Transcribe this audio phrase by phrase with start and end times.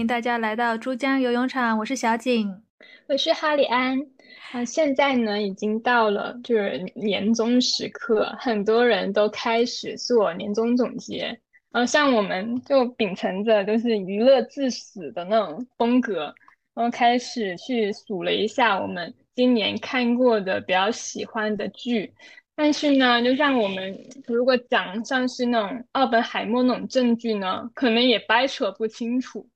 [0.00, 2.62] 欢迎大家来到珠江游泳场，我是小景，
[3.06, 4.00] 我是哈里安。
[4.50, 11.38] 啊，现在呢已经到了就是年终时刻，很多人都开始做年终总结。
[11.72, 16.34] 呃，像我们就秉承着就是娱乐至死的那种风格，
[16.72, 22.10] 然后开始去数了一下我们今年看过的比较喜欢的剧。
[22.56, 23.94] 但是呢，就像我们
[24.26, 29.46] 如果讲像是那种奥本海默那种正剧呢，可能也掰扯不清楚。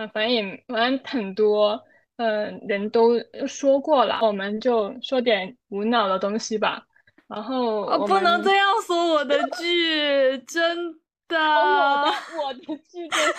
[0.00, 1.78] 啊，反正也反正很多，
[2.16, 6.86] 嗯，人都说过了，我们就说点无脑的东西吧。
[7.28, 10.94] 然后不能这样说我的剧，真
[11.28, 13.32] 的，我的我的剧就是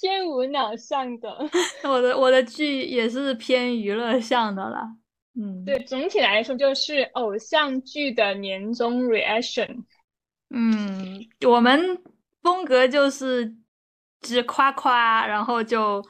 [0.00, 1.28] 偏无脑向的，
[1.84, 4.96] 我的我的剧也是偏娱乐向的啦。
[5.38, 9.84] 嗯，对，总体来说就是偶像剧的年终 reaction。
[10.48, 12.02] 嗯，我们
[12.42, 13.54] 风格就是
[14.20, 16.04] 只夸夸，然后就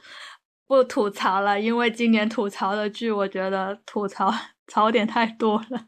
[0.67, 4.31] 不吐槽了，因为今年吐槽的剧，我觉得吐槽
[4.67, 5.85] 槽点太多了。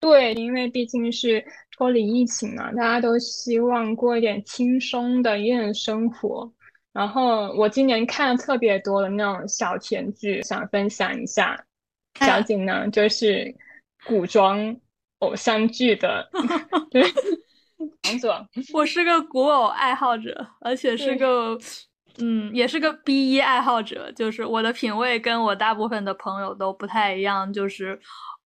[0.00, 1.44] 对，因为毕竟是
[1.76, 6.50] 脱离疫情嘛，大家都希望过一点轻松的夜生活。
[6.92, 11.62] 然后我今年看了特别多的那种小甜剧，想分享一下。
[12.18, 13.54] 小景呢，就是
[14.04, 14.76] 古装
[15.20, 16.28] 偶像剧的
[18.04, 18.48] 王总。
[18.72, 21.58] 我是个古偶爱好者，而且是个
[22.18, 24.10] 嗯，也是个 B 一爱好者。
[24.12, 27.52] 就是我的品味跟我大部分的朋友都不太一样。
[27.52, 27.98] 就是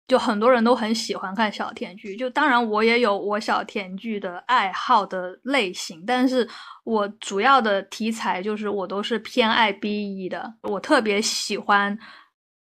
[0.08, 6.48] 就很多人都很喜欢看小甜剧，就当然我也有我小甜剧的爱好的类型，但是
[6.84, 10.54] 我主要的题材就是我都是偏爱 B 一的。
[10.64, 11.98] 我特别喜欢。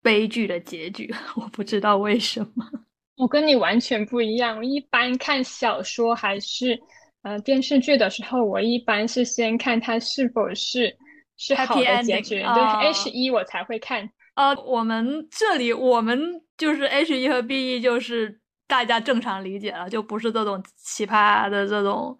[0.00, 2.64] 悲剧的结局， 我不知道为什么。
[3.18, 4.56] 我跟你完全不一样。
[4.56, 6.80] 我一般看小说还是
[7.22, 10.96] 呃电视剧的时候，我一般是先看它是否是
[11.36, 14.08] 是好的结局，对 H 一我才会看。
[14.36, 16.18] 呃，我们这里我们
[16.56, 22.16] 就是 H 一和 B 一，就是大家正常理解了，就不是这种奇葩的这种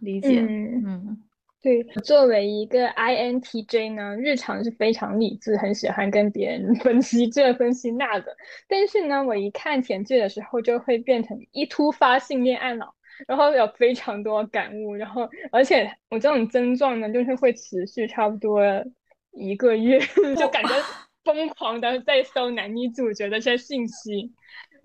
[0.00, 0.40] 理解。
[0.40, 1.24] 嗯。
[1.66, 8.36] 对，作为一个 INTJ 呢，日常是非常理智，很喜欢跟别人分析这分析那的。
[8.68, 12.94] 但是呢，我一看甜剧的时候，就会变成一突发性恋爱脑，
[13.26, 18.62] 然后有非常多感悟，然后而且我这种症状呢，就是会持续差不多
[19.32, 19.98] 一个月，
[20.38, 20.68] 就感觉
[21.24, 24.32] 疯狂的在搜男女主角的这些信息。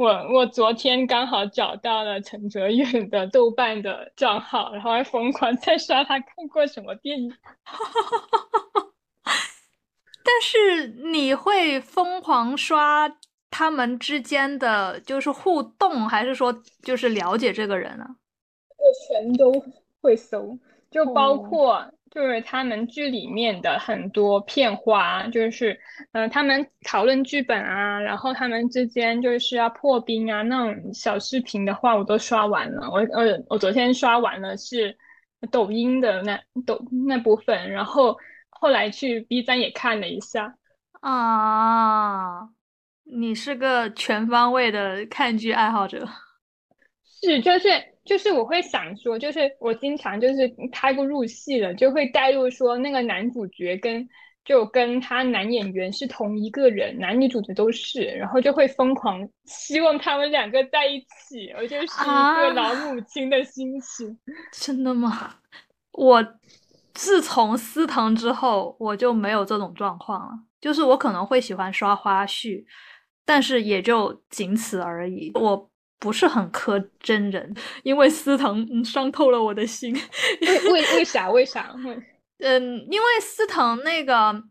[0.01, 7.31] 我我昨天刚好找到了陈哲远的豆瓣的账号，然后还疯狂在刷他看过什么电影。
[10.23, 13.15] 但是你会疯狂刷
[13.51, 16.51] 他们之间的就是互动，还是说
[16.81, 18.05] 就是了解这个人呢？
[18.79, 19.53] 我全都
[20.01, 20.57] 会搜，
[20.89, 21.93] 就包括。
[22.11, 25.79] 就是他们剧里面的很多片花，就是，
[26.11, 32.89] 嗯，他们讨论剧本啊，然后他们之间就是要破冰啊，那种小视频的话，我都刷完了。
[32.91, 34.97] 我，呃，我昨天刷完了是
[35.49, 38.17] 抖音的那抖那部分，然后
[38.49, 40.53] 后来去 B 站也看了一下。
[40.99, 42.49] 啊，
[43.05, 46.05] 你是个全方位的看剧爱好者。
[47.23, 47.69] 是，就是
[48.03, 54.09] 就是我会想说，就是我经常就是太过入戏了，就会带入说那个男主角跟
[54.43, 64.17] 就跟他男演员是同一个人，男女主角都是，然后就会疯狂希望他们两个在一起，我就是一个老母亲的心情。
[64.51, 65.35] 真的吗？
[65.91, 66.25] 我
[66.95, 72.65] 自从司藤之后，我就没有这种状况了，就是我可能会喜欢刷花絮，
[73.23, 75.31] 但是也就仅此而已。
[75.35, 75.70] 我。
[76.01, 79.93] 不是很磕真人，因为司藤伤透了我的心。
[80.41, 81.29] 为为为啥？
[81.29, 81.73] 为啥？
[82.43, 84.43] 嗯，因为司藤那个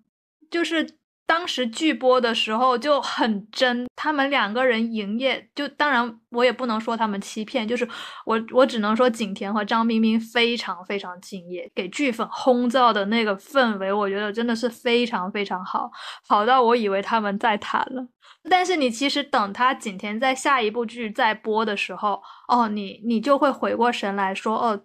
[0.49, 0.89] 就是
[1.31, 7.89] 当时剧播的时候就很真，他们两个人营业，就当然我也不能说他们欺骗，就是
[8.27, 15.89] 我我只能说景甜和张彬彬非常非常敬业，给剧粉烘造的那个氛围，我觉得真的是非常非常好，
[16.27, 18.05] 好到我以为他们在谈了。
[18.51, 24.83] 但是你其实等他景甜在下一部剧在播的时候，哦，你你就会回过神来说，哦，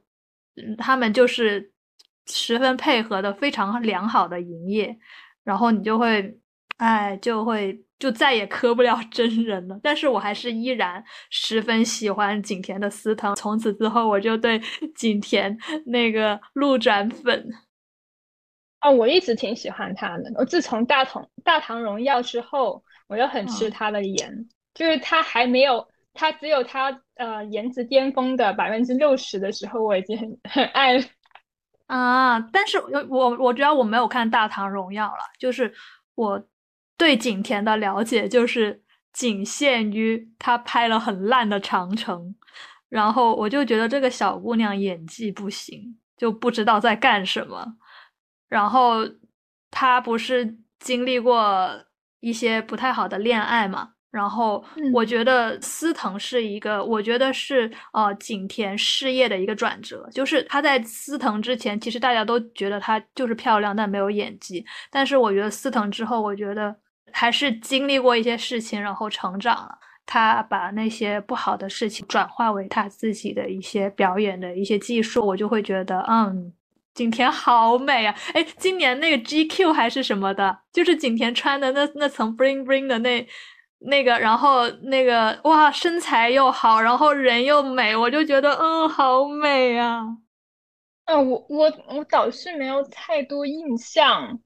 [0.78, 1.72] 他们就是
[2.28, 4.96] 十分配合的非常良好的营业，
[5.46, 6.38] 然后你就会，
[6.76, 9.80] 哎，就会就再也磕不了真人了。
[9.82, 14.60] 但是我还是依然十分喜欢景甜的司藤，从此之后我就对
[14.94, 17.50] 景甜那个路转粉。
[18.82, 22.84] 哦，我一直挺喜欢他的，我自从大唐大唐荣耀之后。
[23.08, 31.04] 我就很吃他的颜，就是他还没有，他只有他呃颜值巅峰的百分之六十的时候，我已经很很爱了。
[31.88, 32.80] 啊，但是
[33.10, 35.74] 我我觉得我没有看《大唐荣耀》了，就是
[36.16, 36.48] 我
[36.98, 38.84] 对景甜的了解就是
[39.14, 42.20] 仅限于她拍了很烂的《长城》，
[42.90, 47.76] 然后我就觉得这个小姑娘演技不行，就不知道在干什么。
[48.48, 49.08] 然后
[49.70, 51.86] 她不是经历过
[52.20, 53.95] 一些不太好的恋爱嘛？
[54.16, 54.64] 然后
[54.94, 64.66] 我觉得司藤是一个，我觉得是呃景甜事业的一个转折，就是她在司藤之前，其实大家都觉得她就是漂亮，但没有演技。
[64.90, 66.74] 但是我觉得司藤之后，我觉得
[67.12, 69.78] 还是经历过一些事情，然后成长了。
[70.06, 76.54] 她把那些不好的事情转化为她自己的一些表演的一些技术，我就会觉得，嗯，
[76.94, 78.16] 景甜好美啊！
[78.34, 83.28] 哎，今年那个 GQ 还是什么的，就是景甜穿的那那层 bling bling 的那。
[83.80, 90.18] 那个，然后那个，哇，身材又好，然后人又美，我就觉得，嗯，好美啊！
[91.06, 94.40] 啊，我我我倒是没有太多印象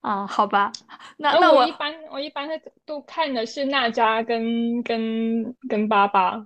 [0.00, 0.70] 啊，好吧，
[1.16, 2.48] 那那我一般我一般
[2.86, 6.44] 都看的是娜扎跟跟跟巴巴。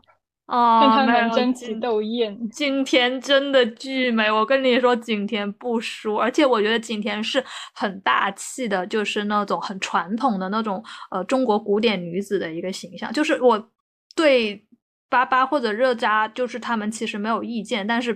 [0.52, 4.30] 哦，他们争奇斗艳，景甜真的巨美。
[4.30, 13.10] 我跟你说，景甜不输，而且我觉得景甜是很大气的，就是那种很传统的那种呃中国古典女子的一个形象。
[13.10, 13.70] 就是我
[14.14, 14.62] 对
[15.08, 18.14] 巴巴或者热扎，就是他们其实没有意见，但是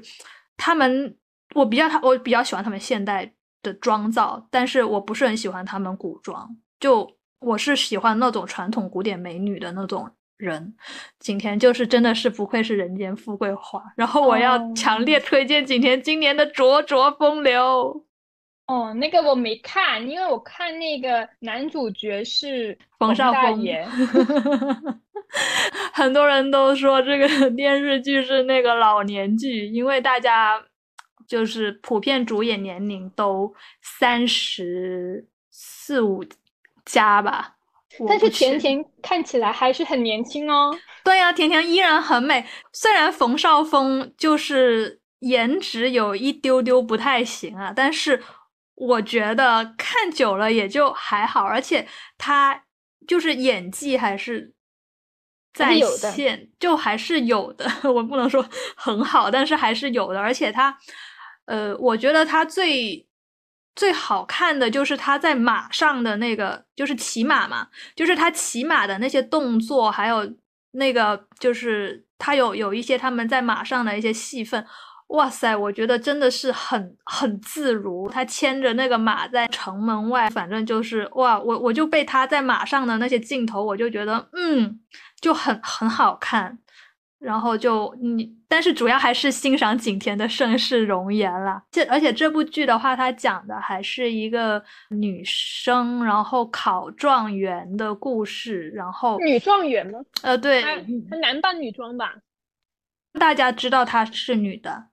[0.59, 1.17] 他们
[1.55, 6.55] 我比较他我比较喜欢他们现代的妆造，但是我不是很喜欢他们古装。
[6.79, 7.11] 就
[7.41, 10.11] 我是喜欢那种传统古典美女的那种。
[10.37, 10.75] 人，
[11.19, 13.83] 景甜就是真的是不愧是人间富贵花。
[13.97, 17.63] 然后我要强烈推荐景甜今年的《灼灼风流》。
[18.67, 23.63] 哦，那个我没看，因为我看那个男主角是冯绍峰。
[25.93, 30.61] 很多人都说这个 电视剧是那个老年剧，因为大家
[31.29, 36.25] 就是普遍主演年龄都三十四五
[36.85, 37.56] 加吧。
[38.09, 40.77] 但是甜甜看起来还是很年轻哦。
[41.05, 42.45] 对呀，甜甜依然很美。
[42.73, 48.23] 虽然冯绍峰就是颜值有一丢丢不太行啊，但是
[48.75, 51.45] 我觉得看久了也就还好。
[51.45, 51.87] 而且
[52.19, 52.65] 他
[53.07, 54.53] 就是演技还是
[55.55, 57.71] 在线，就还是有的。
[57.91, 58.45] 我不能说
[58.75, 60.21] 很好，但是还是有的。
[60.21, 60.77] 而且他，
[61.47, 63.06] 呃，我觉得他最。
[63.77, 70.29] 最好看的就是他在马上的那个，就是骑马嘛，就是他骑马的那些动作，还有
[70.73, 74.67] 那个就是他有有一些他们在马上的一些戏份，
[75.09, 78.09] 哇塞，我觉得真的是很很自如。
[78.09, 84.81] 他牵着那个马在城门外，反正就是哇，我我就被他在马上的那些镜头，我就觉得嗯，
[85.21, 86.59] 就很很好看。
[87.19, 91.63] 然后就你，但是主要还是欣赏景甜的盛世容颜啦。
[91.71, 98.71] 这而且这部剧的话，它讲的还是一个女生然后考状元的故事。
[98.71, 99.99] 然后女状元吗？
[100.23, 100.63] 呃，对，
[101.09, 102.15] 她男扮女装吧？
[103.19, 104.89] 大家知道她是女的。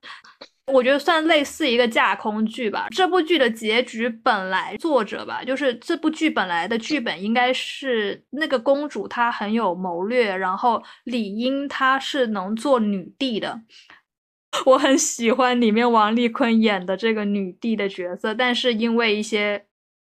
[0.71, 2.87] 我觉得算类似一个架空剧吧。
[2.91, 13.61] 这部剧的结局本来作者吧，就是这部剧本来的剧本应该是那个公主她很有谋略，然后理应她是能做女帝的。
[14.65, 19.65] 我很喜欢里面王丽坤演的这个女帝的角色，但是因为一些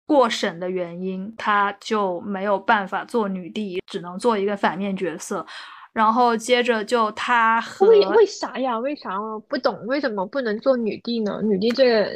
[0.05, 5.45] 过审的原因，她就没有办法做女帝，只能做一个反面角色。
[5.93, 8.77] 然后接着就他和为为啥呀？
[8.79, 9.85] 为啥我不懂？
[9.85, 11.39] 为什么不能做女帝呢？
[11.43, 12.09] 女帝这个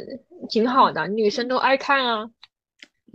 [0.50, 2.28] 挺好的，女生都爱看啊。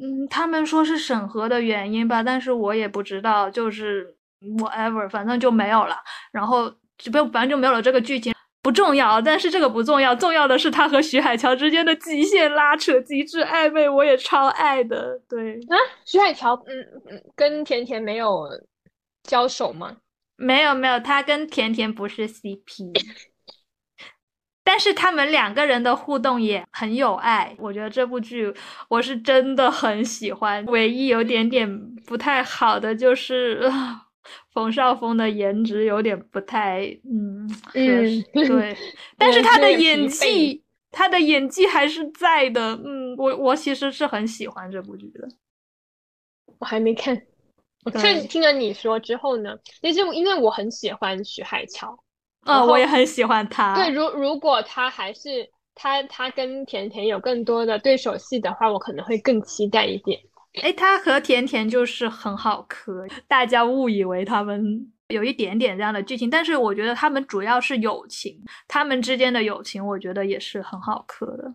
[0.02, 4.16] 嗯，他们说是审核的原因吧，但是我也不知道，就是
[4.58, 5.98] whatever，反正就没有了。
[6.32, 9.22] 然后就不反正就没有了这个剧情，不重要。
[9.22, 15.20] 但是这个不重要，重要的是他和徐海乔之间的极限拉扯、极致暧昧，我也超爱的。
[15.30, 18.48] 对啊，徐海乔，嗯嗯，跟甜甜没有
[19.24, 19.98] 交手吗？
[20.44, 22.92] 没有没有，他跟甜甜不是 CP，
[24.64, 27.56] 但是他们两个人的互动也很有爱。
[27.60, 28.54] 我觉得这部剧
[28.90, 33.72] 我是真的很喜欢，唯一有点点不太好的就是
[34.54, 38.78] 冯绍峰的颜值有点不太，嗯嗯 对，
[39.18, 42.76] 但是他的演技，他的演技还是在的。
[42.86, 45.28] 嗯，我我其实是很喜欢这部剧的，
[46.60, 47.22] 我还没看。
[47.86, 51.98] 我看听了你说之后呢，其实因为我很喜欢徐海乔，
[52.46, 53.76] 嗯，我也很喜欢他。
[53.76, 60.20] 对，如如果他还是他他跟甜甜有更多的对手戏的话，我可能会更期待一点。
[60.62, 71.54] 哎，他和甜甜就是很好磕，大家误以为他们有一点点这样的剧情，但是我觉得他们主要是友情，他们之间的友情，我觉得也是很好磕的。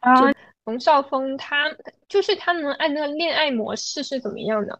[0.00, 0.30] 啊，
[0.68, 1.64] 冯绍峰他
[2.10, 4.78] 就是他们按那个恋爱模式是怎么样的？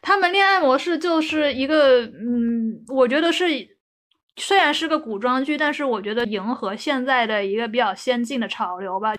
[0.00, 3.44] 他们恋爱模式就是一个，嗯，我觉得是
[4.36, 9.12] 虽然是个古装剧，但是我觉得迎合现在的一个比较先进的潮流吧。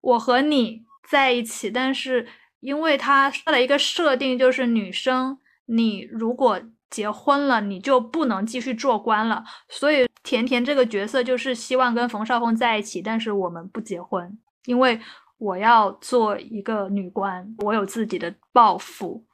[0.00, 2.28] 我和你在一起，但是
[2.60, 5.36] 因为他他的一个设定就是女生，
[5.66, 9.42] 你如果结婚了，你就不能继续做官了。
[9.68, 15.00] 所以甜甜这个角色就是希望跟冯绍峰在一起，但是我们不结婚，因为
[15.38, 19.24] 我要做一个女官，我有自己的抱负。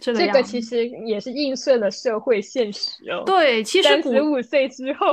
[0.00, 3.22] 这个其实也是映射了社会现实哦。
[3.24, 5.06] 对，其实三十五岁之后，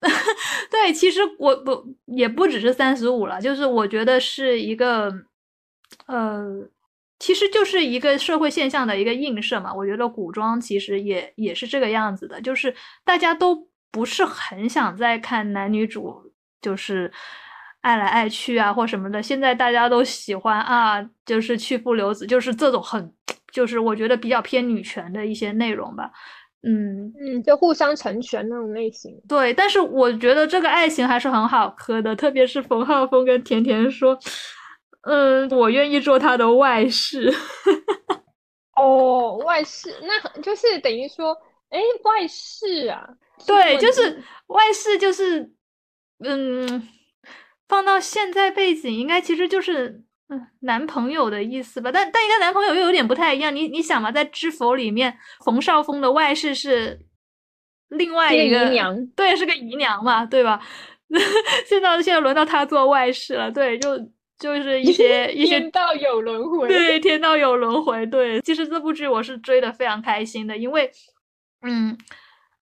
[0.70, 5.12] 对，其实我不也不只是三十五了，就是我觉得是一个，
[6.06, 6.66] 呃，
[7.18, 9.74] 其实就是一个社会现象的一个映射嘛。
[9.74, 16.32] 我觉得古装其实也也是这个样子的，就是大家都不是很想再看男女主
[16.62, 17.12] 就是
[17.82, 23.12] 爱来爱去啊或什么的，现在大家都喜欢啊，就是去父留子，就是这种很。
[23.52, 26.10] 就是我觉得比较偏女权的一些内容吧，
[26.62, 29.14] 嗯嗯，就互相成全那种类型。
[29.28, 34.18] 对，但是我觉得这个爱情还是很好磕的，特别是冯浩峰跟甜甜说，
[35.02, 37.30] 嗯，我愿意做他的外室。
[38.80, 41.36] 哦，外室，那就是等于说，
[41.68, 43.06] 哎，外室啊？
[43.46, 45.52] 对，就是外室，就是
[46.24, 46.88] 嗯，
[47.72, 50.46] 放到现在背景，应该其实就是嗯。
[50.60, 53.54] 男朋友的意思吧，但但应该男朋友又有点不太一样。
[53.54, 57.00] 你你想嘛，在《知否》里面，冯绍峰的外室是
[57.88, 60.60] 另外一个姨娘，对，是个姨娘嘛，对吧？
[61.66, 63.98] 现在现在轮到他做外室了，对，就
[64.38, 68.40] 就是一些一些天道有轮回，对，天道有轮回，对。
[68.42, 70.90] 其实这部剧我是追的非常开心的，因为，
[71.62, 71.96] 嗯，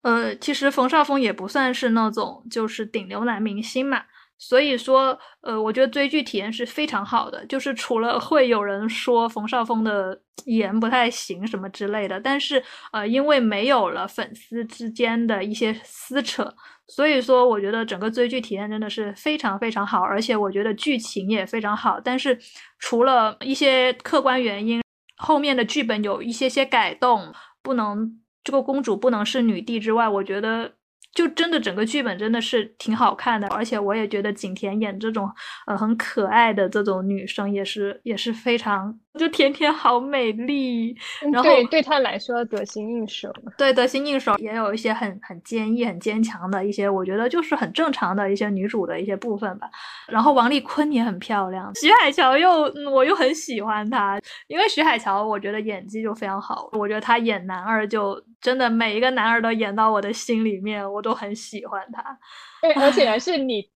[0.02, 4.02] 呃，其实冯绍峰也不算是那种就是顶流男明星嘛。
[4.38, 7.44] 所以说，呃，我觉得追剧体验是非常好的。
[7.46, 12.62] 就是除了会有人说冯绍峰的颜不太行什么之类的，但是
[12.92, 16.54] 呃，因为没有了粉丝之间的一些撕扯，
[16.86, 20.02] 所以说我觉得整个追剧体验真的是非常非常好。
[20.02, 21.98] 而且我觉得剧情也非常好。
[21.98, 22.38] 但是
[22.78, 24.82] 除了一些客观原因，
[25.16, 30.74] 后面的剧本有一些些改动，不能这个公主不能是女帝之外，我觉得。
[31.16, 35.28] 就真的整个剧本真的是挺好看的，而且我也觉得景甜演这种
[35.66, 40.96] 呃很可爱的这种女生也是也是非常，就甜甜好美丽，
[41.32, 49.68] 然后对对她来说得心应手，对得心应手，也有一些很很坚毅很坚强的一些，我觉得就是很正常的一些女主的一些部分吧。
[50.08, 58.23] 然后王丽坤也很漂亮，徐海乔又我又很喜欢她，因为徐海乔我觉得演技就非常好，我觉得她演男二就。
[58.38, 62.16] 真的每一个男二都演到我的心里面，我都很喜欢他。
[62.62, 63.66] 对，而且还是你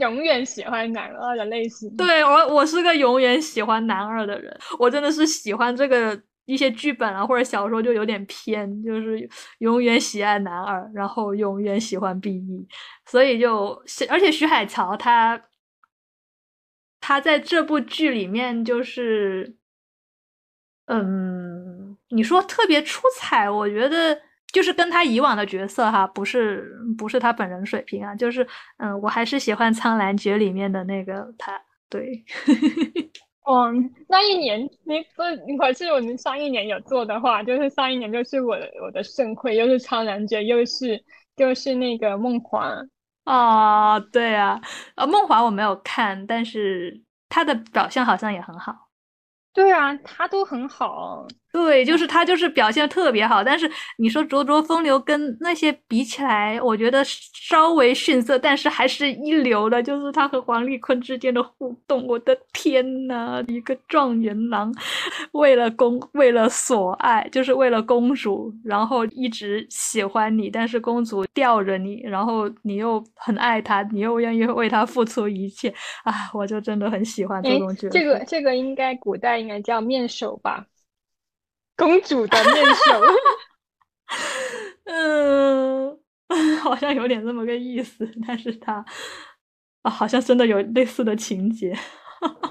[0.00, 1.94] 永远喜欢男二的类型。
[1.96, 4.56] 对我，我是个永远喜欢男二的人。
[4.78, 9.28] 我真的是喜欢这个一些剧本啊或者小说就有点偏，就是
[9.58, 12.68] 永远喜爱男二，然后永远喜欢 B E。
[13.06, 15.40] 所以就，而且徐海乔他
[17.00, 19.56] 他在这部剧里面就是。
[20.86, 24.20] 嗯，你说特别出彩，我觉得
[24.54, 28.46] 就是跟他以往的角色哈，不是不是他本人水平啊，就是
[28.78, 32.24] 嗯，我还是喜欢《苍兰诀》里面的那个他，对。
[33.44, 33.68] 哦，
[34.08, 35.22] 那一年你不，
[35.58, 41.04] 可是我们上一年有做的话，就是上一年就是我的我的盛会，又是《苍兰诀》，又是
[41.36, 42.72] 又是那个梦华
[43.24, 44.60] 哦，对啊，
[44.94, 48.88] 呃，梦华我没有看，但是他的表现好像也很好。
[49.52, 51.26] 对啊，他都很好。
[51.54, 53.44] 对，就是他，就是表现特别好。
[53.44, 59.80] 但是你说灼灼风流跟那些比起来，我觉得稍微逊色，但是还是一流的。
[59.80, 64.74] 就是他和黄立坤之间的互动，我的天呐，一个状元郎
[65.30, 76.12] 为了公，为了所爱，就是为了公主，然后一直喜欢你，但是公主吊着你，然后你又很爱他，你又愿意为他付出一切啊！
[76.34, 77.90] 我就真的很喜欢这种角色。
[77.90, 80.66] 这个这个应该古代应该叫面首吧。
[81.76, 83.00] 公主的面首，
[84.86, 85.98] 嗯，
[86.60, 88.84] 好像有点这么个意思，但是他
[89.82, 91.76] 啊，好像真的有类似的情节。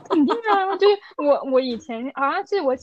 [0.09, 2.75] 肯定啊，就是我我以前好像是我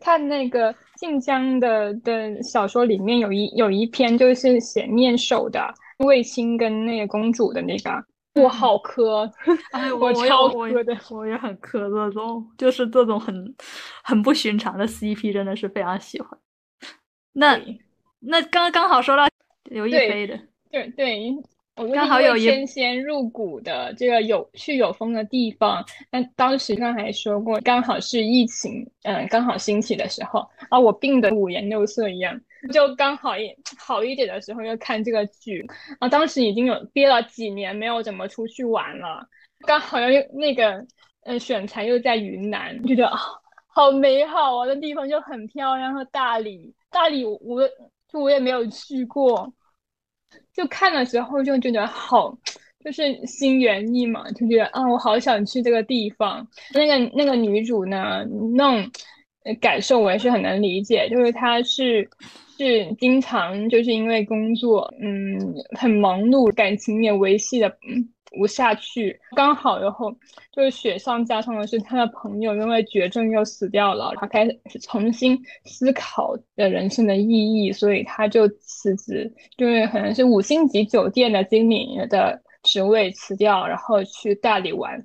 [0.00, 8.04] 看那个晋江的的小说里面有一有一篇就是写面首的卫青跟那个公主的那个。
[8.36, 9.30] 我好磕，
[9.72, 13.54] 哎，我超磕的，我也很磕这种，就是这种很
[14.02, 16.38] 很不寻常的 CP，真的是非常喜欢。
[17.32, 17.60] 那
[18.20, 19.26] 那刚刚好说到
[19.64, 20.38] 刘亦菲的，
[20.70, 21.34] 对对，
[21.76, 25.84] 我刚好有一天仙入骨的这个有去有风的地方。
[26.10, 32.40] 那当时刚才说过，刚好是疫情，嗯，刚好兴起的时候啊，我病的五颜六色一样，
[32.72, 35.64] 就刚好一 好一点的时候又看这个剧
[35.98, 36.08] 啊。
[36.08, 39.26] 当时已经有憋了几年没有怎么出去玩了，
[39.66, 40.86] 刚好又那个
[41.24, 43.18] 嗯选材又在云南，就觉得啊。
[43.68, 44.66] 好美好啊！
[44.66, 47.60] 那地方就很漂亮，和大理，大理我
[48.08, 49.52] 就我也没有去过，
[50.54, 52.34] 就看的时候就觉得好，
[52.82, 56.48] 就是心猿意马，就觉得啊，我好想去这个地方。
[56.72, 58.90] 那个那个女主呢，那种
[59.60, 62.08] 感受我也是很能理解，就是她是
[62.56, 65.38] 是经常就是因为工作，嗯，
[65.78, 68.08] 很忙碌，感情也维系的，嗯。
[68.38, 70.12] 不下去，刚好然后
[70.52, 85.02] 就是雪上加霜的是，他的朋友因为绝症又死掉了，他开始重新思考的人生的意义，所以他就辞职，就是可能是五星级酒店的经理的职位辞掉，然后去大理玩，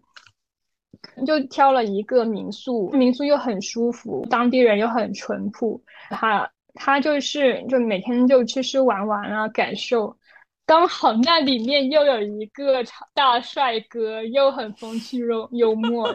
[1.26, 10.18] 就挑了一个民宿，民宿又很舒服，当地人又很淳朴，他他就是就每天就吃吃玩玩啊，感受。
[10.66, 12.82] 刚好那里面又有一个
[13.14, 16.08] 大帅哥，又很风趣幽幽默，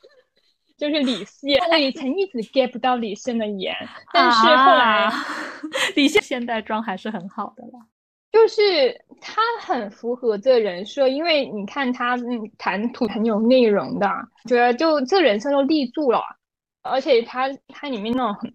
[0.76, 1.58] 就是李现。
[1.70, 3.74] 我以前一直 get 不到李现的颜，
[4.12, 5.10] 但是后来
[5.96, 7.72] 李现现代装还是很好的了。
[8.32, 14.06] 就是他很符合这人设，因为你看他嗯谈吐很有内容的，
[14.46, 16.20] 觉得就这人设都立住了，
[16.82, 18.52] 而且他他里面那种很。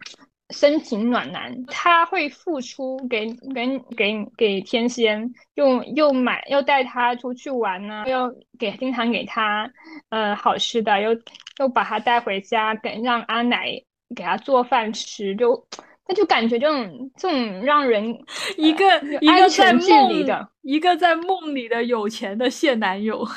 [0.52, 9.72] 深情暖男，他会付出给给给给天仙，又又买又带他出去玩呢，又给经常给他
[10.10, 11.10] 呃好吃的，又
[11.60, 13.72] 又把他带回家，给让阿奶
[14.16, 15.66] 给他做饭吃，就
[16.08, 18.24] 那就感觉这种这种让人
[18.58, 18.86] 一个
[19.22, 23.26] 一个在梦里的，一个在梦里的有钱的现男友。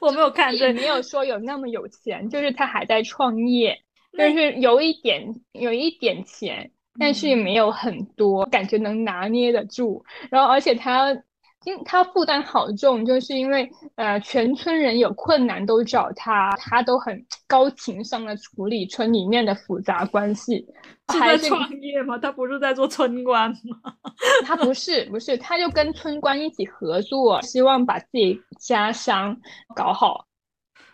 [0.00, 3.78] 我没有看，也没有说有那么有钱，就是他还在创业。
[4.16, 10.04] 就是有一点有一点钱，但是也没有很多，感觉能拿捏得住。
[10.30, 11.10] 然后，而且他，
[11.64, 20.66] 因他负担好重，就是因为呃，全村人有困难都找他，他都很高情商的处理村里面的复杂关系。
[21.12, 22.18] 是在创业吗？
[22.18, 23.94] 他不是在做村官吗？
[24.44, 29.36] 他不是，不是，他就跟村官一起合作，希望把自己家乡
[29.74, 30.26] 搞好。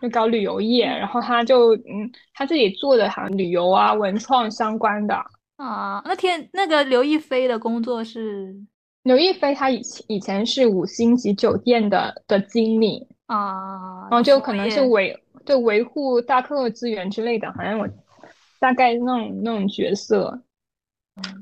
[0.01, 5.15] 就搞旅游业，然后他就嗯，他自己做的好像旅游啊、文创相关的
[5.57, 6.01] 啊。
[6.05, 8.55] 那天那个刘亦菲的工作是
[9.03, 17.89] 刘亦菲，她以前以前是五星级酒店的的经理啊，然后就可能是维就维护大客资源之类的，好像我
[18.61, 20.43] 大概那种那种角色，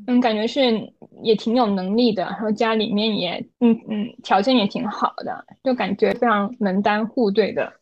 [0.07, 0.61] 嗯，感觉是
[1.23, 7.73] 也挺有能力的，然后家里面也嗯嗯条件也挺好的，就感觉非常门当户对的。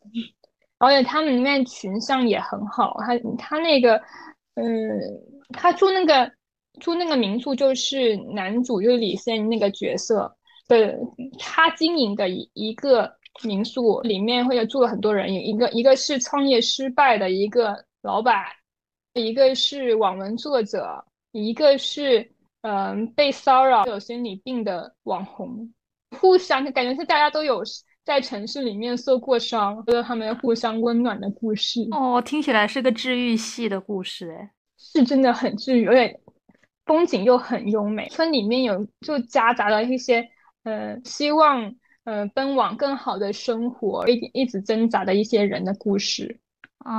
[0.79, 3.97] 而且他们里面群像也很好，他他那个，
[4.55, 5.01] 嗯，
[5.51, 6.31] 他住那个
[6.81, 10.37] 住那个民宿就是男主就是李现那个角色
[10.69, 10.99] 的，
[11.39, 18.45] 他经营的一一个民宿里面会有住了很多人，一个一个是创业失败的一个老板，
[19.15, 22.31] 一个是网文作者，一个是
[22.63, 25.73] 嗯被骚扰有心理病的网红，
[26.21, 27.63] 互相感觉是大家都有。
[28.05, 36.21] 在城市里面受过伤，觉得他们互相温暖的故事哦，听起来是个治愈系的故事，哎，是真的很治愈，而且
[36.85, 38.07] 风景又很优美。
[38.11, 40.29] 村里面有就夹杂了一些，
[40.65, 46.39] 呃，希望呃奔往更好的生活，一一直挣扎的一些人的故事。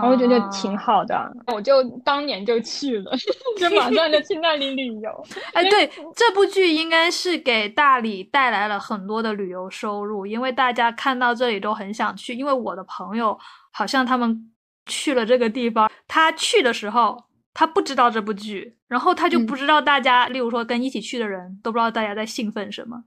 [0.04, 3.12] 我觉得挺好的，我就当年就去了，
[3.60, 5.26] 就马上就去那里旅游。
[5.54, 12.34] 哎，对，这部剧应该是给大理带来了很多的旅游收入，因为大家看到这里都很想去。
[12.34, 13.38] 因为我的朋友
[13.72, 14.52] 好像他们
[14.88, 23.04] 去了这个地方，他去的时候他不知道这部剧，然后他就不知道大家，例如说跟一起去的人都不知道大家在兴奋什么。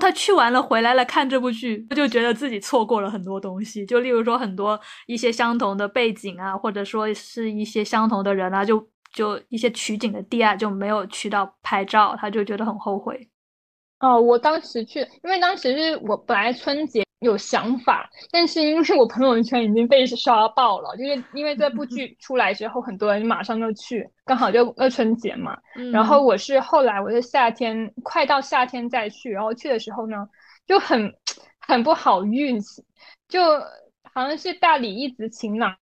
[0.00, 13.28] 他去完了回来了看这部剧，他就觉得自己错过了很多东西，就例如说很多一些相同的背景啊，或者说是一些相同的人啊，就就一些取景的地啊，就没有去到拍照，他就觉得很后悔。
[14.00, 25.56] 哦，我当时去，因为当时是我本来春节有想法，但是因为我朋友圈已经被刷爆了，就是因为这部剧出来之后，很多人马上就去，刚好就二春节嘛。
[25.92, 30.28] 然后我是后来我是夏天快到夏天再去，然后去的时候呢，
[30.66, 31.14] 就很
[31.60, 32.82] 很不好运气，
[33.28, 33.40] 就
[34.14, 35.76] 好像是大理一直晴朗。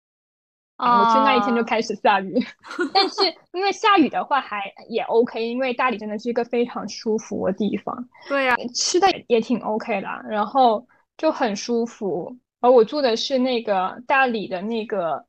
[0.78, 2.34] 我去那一天就开始下雨，
[2.92, 3.22] 但是
[3.52, 7.96] 因为下雨的话还也 OK，因为大理真的是一个非常舒服的地方。
[8.28, 12.36] 对呀，吃的也挺 OK 的，然后就很舒服。
[12.60, 15.26] 而我住的是那个大理的那个，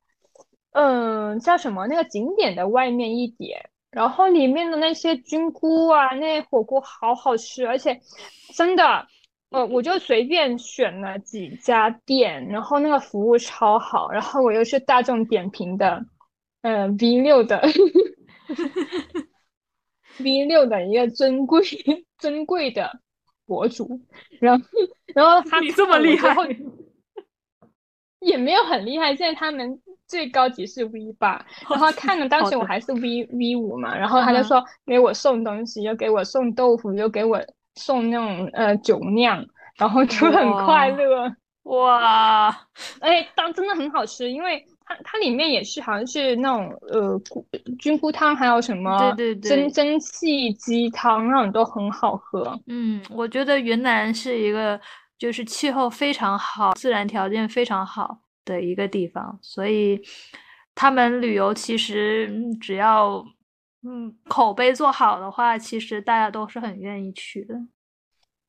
[0.71, 8.01] 嗯，叫什么那个景点的外面一点，然后里面的那些菌菇啊，那火锅好好吃，而且
[8.53, 9.07] 真的。
[9.49, 16.03] 呃，我就随便选了几家店，然后那个服务超好，然后我又是大众点评的，
[16.63, 17.61] 呃，V 六的，
[20.19, 21.63] V 六的一个尊贵
[22.19, 22.99] 尊贵的
[23.47, 23.99] 博主，
[24.39, 24.65] 然后
[25.15, 26.35] 然后他这么厉害，
[28.19, 37.41] 也没有很厉害，现在他们最高级是 V 八，然后看了当时我还是 V V 五嘛，然后他就说给我送东西，又给我送豆腐，又给我。
[37.79, 39.45] 送那种呃酒酿，
[39.77, 41.31] 然后就很快乐
[41.65, 42.49] 哇！
[43.01, 47.21] 哎，当真的很好吃，因为它它里面也是好像是那种呃
[47.77, 52.57] 菌菇汤，还有什么对对对蒸蒸汽鸡汤那种都很好喝。
[52.67, 54.79] 嗯，我觉得云南是一个
[55.17, 60.01] 就是气候非常好、自然条件非常好的一个地方，所以
[60.73, 63.25] 他们旅游其实只要。
[63.83, 67.55] 嗯，口碑做好的话，其实大家都是很愿意去的。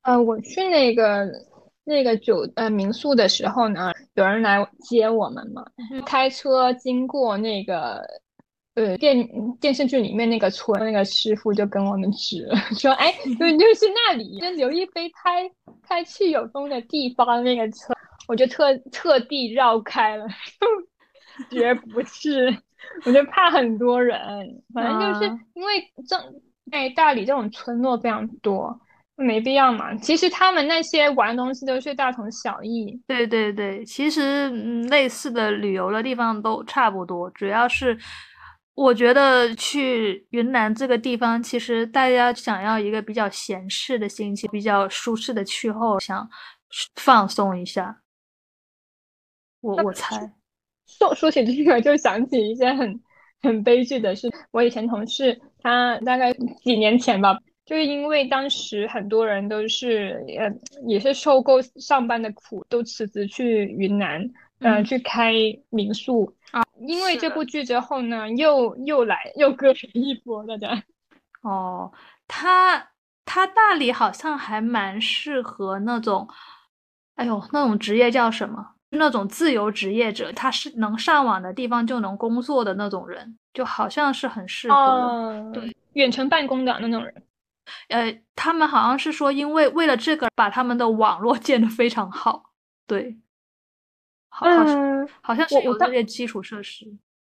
[0.01, 1.23] 呃，我去那个
[1.89, 5.65] 那个酒呃民宿的时候呢，有人来接我们嘛，
[6.05, 8.01] 开车经过那个
[8.75, 9.27] 呃电
[9.59, 12.47] 电视剧里面那个村，那个师傅就跟我们指
[12.77, 15.49] 说，哎，就就是那里，就刘亦菲拍
[15.81, 17.93] 拍去有风的地方那个车，
[18.27, 20.27] 我就特特地绕开了，
[21.49, 22.55] 绝不是。
[23.05, 24.17] 我就怕很多人，
[24.73, 26.15] 反正就是因为这
[26.71, 28.79] 哎大理这种村落非常多，
[29.19, 29.93] 没必要嘛。
[29.97, 32.99] 其实他们那些玩东西都是大同小异。
[33.05, 34.49] 对对对，其实
[34.85, 37.97] 类似的旅游的地方都差不多，主要是
[38.75, 46.29] 我觉得去云南这个地方，其实大家想要一个比较闲适的心情，比较舒适的气候，想
[46.95, 48.01] 放松一下。
[49.61, 50.33] 我我猜。
[50.87, 52.99] 说说起这个，就想起一些很
[53.41, 54.27] 很悲剧的事。
[54.51, 57.37] 我以前同事，他大概几年前吧，
[57.69, 60.51] 就是因为当时很多人都是呃，
[60.87, 64.27] 也是受够上班的苦，都辞职去云南，
[64.61, 65.31] 嗯，去开
[65.69, 66.63] 民宿啊。
[66.87, 70.81] 因为这部剧之后呢，又又来又割了一波，大家。
[71.43, 71.91] 哦，
[72.27, 72.89] 他
[73.23, 76.27] 他大理好像还蛮适合那种，
[77.17, 78.65] 哎呦，那种职业叫什么？
[78.89, 87.13] 那种自由职业者，他是能上网的地方就能工作的那种人，就好像是很适合对远程办公的那种人。
[87.89, 92.51] 呃，他们好像是说，因为为了这个，把他们的网络建得非常好。
[92.87, 93.17] 对，
[94.29, 96.85] 好像好像是有这些基础设施。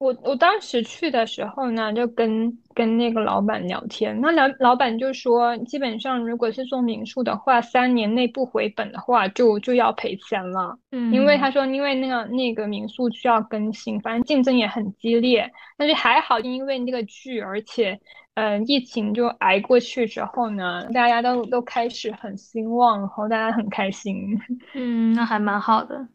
[0.04, 10.78] 我我当时去的时候呢，就跟跟那个老板聊天，那老老板就说，基本上如果是做民宿的话，三年内不回本的话，就就要赔钱了。
[10.90, 15.50] 嗯，因为他说，因为那个那个民宿需要更新，反正竞争也很激烈。
[15.78, 17.98] 但是还好，因为那个剧，而且
[18.34, 24.38] 嗯，疫情就挨过去之后呢，大家都都开始很兴旺，然后大家很开心。
[24.74, 26.06] 嗯，那还蛮好的。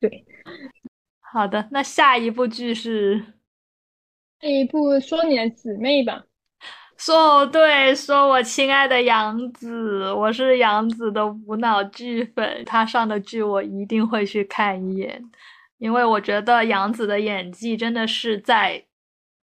[0.00, 0.26] 对。
[1.34, 3.18] 好的，那下一部剧是
[4.40, 6.22] 下一部说你的姊妹吧。
[6.96, 15.20] 说对，说我亲爱的杨紫，我是杨紫的无脑剧粉，她上的剧我一定会去看一眼，
[15.78, 18.84] 因为我觉得杨紫的演技真的是在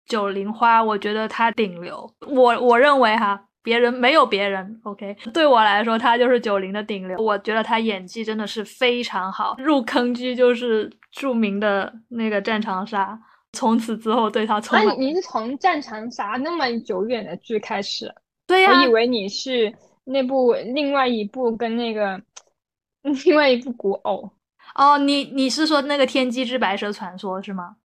[0.07, 2.11] 九零花，我觉得她顶流。
[2.21, 3.45] 我我认为哈。
[3.65, 7.17] 别人没有别人，OK，对我来说他就是九零的顶流。
[7.17, 13.13] 我觉得他演技真的是非常好，入坑剧就是著名的那个《战长沙》，
[13.53, 14.95] 从此之后对他充满。
[14.99, 18.13] 你是从《战长沙》那么久远的剧开始？
[18.45, 19.73] 对呀，我以为你是
[20.03, 22.21] 那部另外一部跟那个
[23.25, 24.29] 另外一部古偶。
[24.75, 27.77] 哦，你你是说那个《天机之白蛇传说》是吗？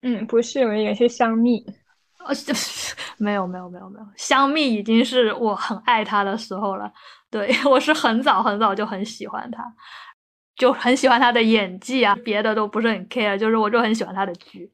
[0.00, 1.62] 嗯，不是，我以为是香蜜。
[2.18, 2.34] 呃，
[3.16, 6.92] 没有没有没有没有，香蜜已经是我很爱他的时候了。
[7.30, 9.62] 对 我是很早很早就很喜欢他，
[10.56, 14.70] 就很喜欢他的演技啊，别的都不是很 care，就是我就很喜欢他的剧，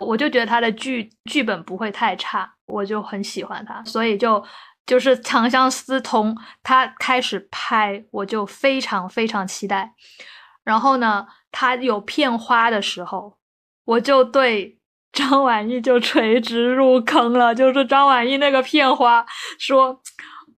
[0.00, 4.42] 我就觉得他的剧剧本不会太差，我就很喜欢他，所以就
[4.86, 9.92] 就是《长相思》通他开始拍，我就非常非常期待。
[10.64, 13.36] 然后呢，他有片花的时候，
[13.84, 14.77] 我就对。
[15.12, 19.24] 张晚意就垂直入坑了，就是张晚意那个片花，
[19.58, 20.00] 说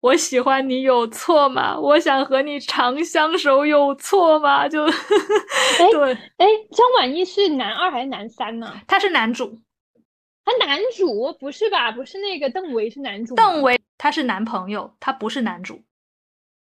[0.01, 1.77] 我喜欢你有错吗？
[1.77, 4.67] 我想和你长相守有错吗？
[4.67, 4.85] 就，
[5.91, 8.73] 对，哎，张晚意是男二还是男三呢？
[8.87, 9.59] 他是男主，
[10.43, 11.91] 他男主不是吧？
[11.91, 13.35] 不是那个邓为是男主？
[13.35, 15.81] 邓为他是男朋友，他不是男主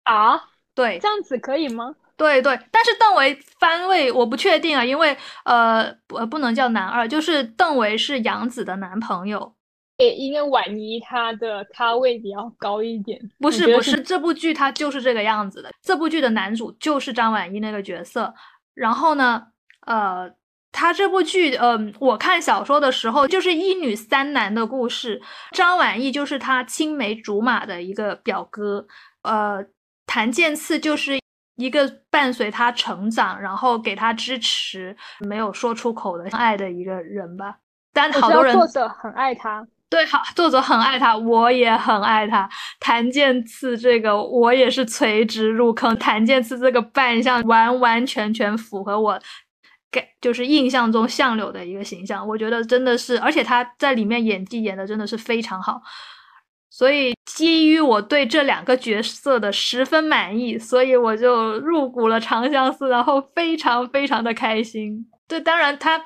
[0.04, 0.50] 啊？
[0.76, 1.96] 对，这样子可以吗？
[2.20, 9.56] 对对，但是邓为番位我不确定啊，因为呃不不能叫男二，就是邓为是杨紫的男朋友。
[9.98, 15.70] 因为婉妮她的咖位比较高一点，不是不是，这部剧它就是这个样子的。
[15.82, 18.34] 这部剧的男主就是张晚意那个角色。
[18.74, 19.48] 然后呢，
[19.88, 20.32] 呃，
[20.72, 25.22] 他这部剧，嗯，我看小说的时候就是一女三男的故事。
[25.52, 28.88] 张晚意就是他青梅竹马的一个表哥，
[29.24, 29.66] 呃，
[30.06, 31.19] 谭健次就是
[31.60, 37.58] 一个伴随他成长，然后给他支持，没有说出口的爱的一个人吧。
[37.94, 39.68] 但好多人作者很爱他。
[39.90, 42.48] 对，好，作者很爱他，我也很爱他。
[42.80, 45.98] 檀健次这个，我也是垂直入坑。
[45.98, 49.20] 檀健次这个扮相，完完全全符合我，
[49.92, 52.26] 给就是印象中相柳的一个形象。
[52.26, 55.82] 我觉得真的是，而且他在里面演技演的真的是非常好。
[56.70, 65.10] 所以基于我对这两个角色的十分满意，所以我就入股了长相思，然后非常非常的开心。
[65.28, 66.04] 对，当然他。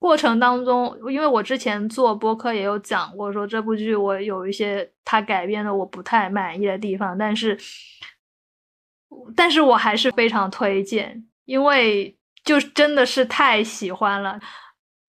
[0.00, 7.54] 过程当中，因为我之前做播客也有讲过，说这部剧我有一些它改编的我不太满意的地方，但是，
[9.36, 14.40] 但是我还是非常推荐，因为就真的是太喜欢了。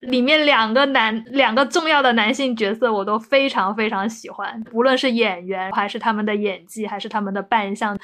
[0.02, 7.98] 里面两个男两个重要的男性角色我都非常非常喜欢，无论是演员还是他们的演技，还是他们的扮相，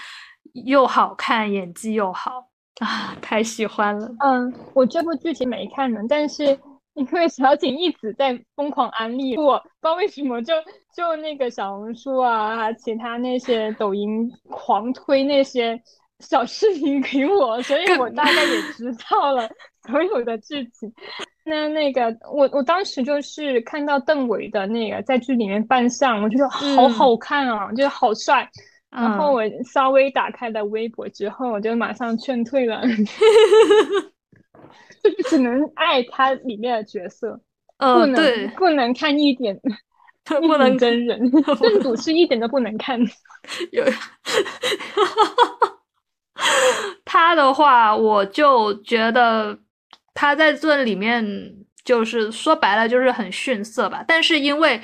[0.65, 2.49] 又好看，演技又好
[2.81, 4.09] 啊，太喜欢了。
[4.25, 6.59] 嗯，我这部剧情没看呢，但是。
[6.95, 10.53] 因为小景一直在疯狂安利我，不知道为什么就
[10.97, 15.81] 就那个小红书啊，其他那些抖音狂推那些
[16.19, 19.49] 小视频给我，所以我大概也知道了
[19.87, 20.93] 所有的剧情。
[21.49, 28.49] 那那个我我当时就是看到邓伟的那个在剧里面扮相，我觉得好好看啊，就是好帅。
[28.91, 32.83] 然后我稍微打开了微博之后，我就马上劝退了。
[35.03, 37.41] 就只能爱他里面的角色，
[37.79, 39.57] 不能不能看一点，
[40.25, 42.99] 不能真人正主是一点都不能看。
[43.71, 43.85] 有
[47.05, 49.57] 他的话，我就觉得
[50.21, 51.25] 他在这里面
[51.85, 54.05] 就是说白了就是很逊色吧。
[54.09, 54.81] 但是因为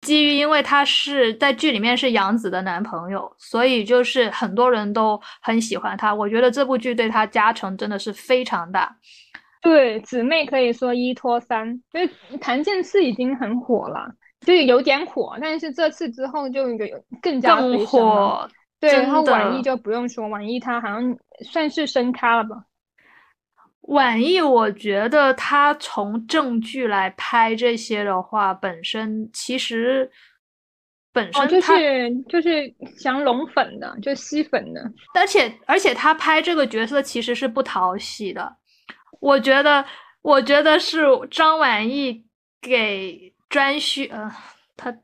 [0.00, 6.14] 基于因为他是在剧里面是杨紫的男朋友，所以就是很多人都很喜欢他。
[6.14, 8.96] 我觉得这部剧对他加成真的是非常大。
[9.60, 12.08] 对，姊妹可以说一拖三，因为
[12.40, 14.08] 谭健次已经很火了，
[14.46, 18.48] 就有点火，但是这次之后就有更加火。
[18.80, 22.56] 对，然后网易就不用说，网易他好像算是升咖了吧。
[23.88, 30.10] 婉意，我觉得他从正剧来拍这些的话，本身其实
[31.10, 38.56] 本身就是就是想拢粉的，就吸粉的，而且而且他拍这个角色其实是不讨喜的。
[39.20, 39.84] 我觉得，
[40.20, 42.24] 我觉得是张晚意
[42.60, 44.30] 给专需，呃，
[44.76, 44.94] 他，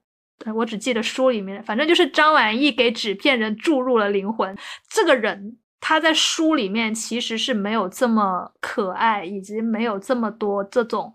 [0.55, 4.55] 我只记得书里面，反正就是张晚意给纸片人注入了灵魂。
[4.91, 11.13] 这个人他在书里面其实是没有这么可爱，以及没有这么多这种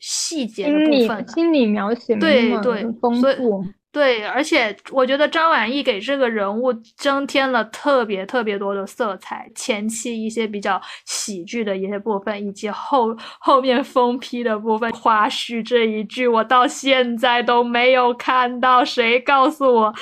[0.00, 3.64] 细节的部分，心理描写对对丰富。
[3.92, 14.92] 对，而且我觉得张晚意给这个人物增添了特别特别多的色彩，前期一些比较喜剧的一些部分，以及后后面疯批的部分。
[14.92, 19.94] 花絮这一句，我到现在都没有看到，谁告诉我？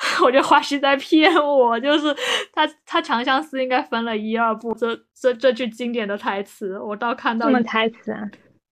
[0.24, 2.14] 我觉得花絮在骗我，就是
[2.52, 8.22] 他他长相思应该分了一二部，这这这句经典的台词，我倒看到什么台词啊？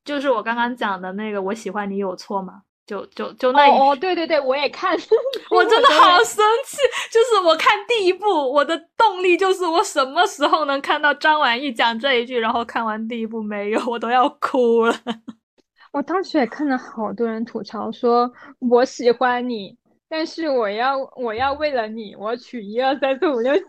[0.04, 2.62] 就是我刚刚讲的那个，我喜欢你有错吗？
[2.86, 4.96] 就就就那哦，对对对，我也看，
[5.52, 6.78] 我真的好生气。
[7.12, 14.94] 就是我看第一部，我的动力就是我什么时候能看到张晚意讲这一句，然后看完第一部没有，我都要哭了。
[15.92, 19.76] 我当时也看了好多人吐槽说，我喜欢你，
[20.08, 23.54] 但是我要我要为了你，我取一二三四五六，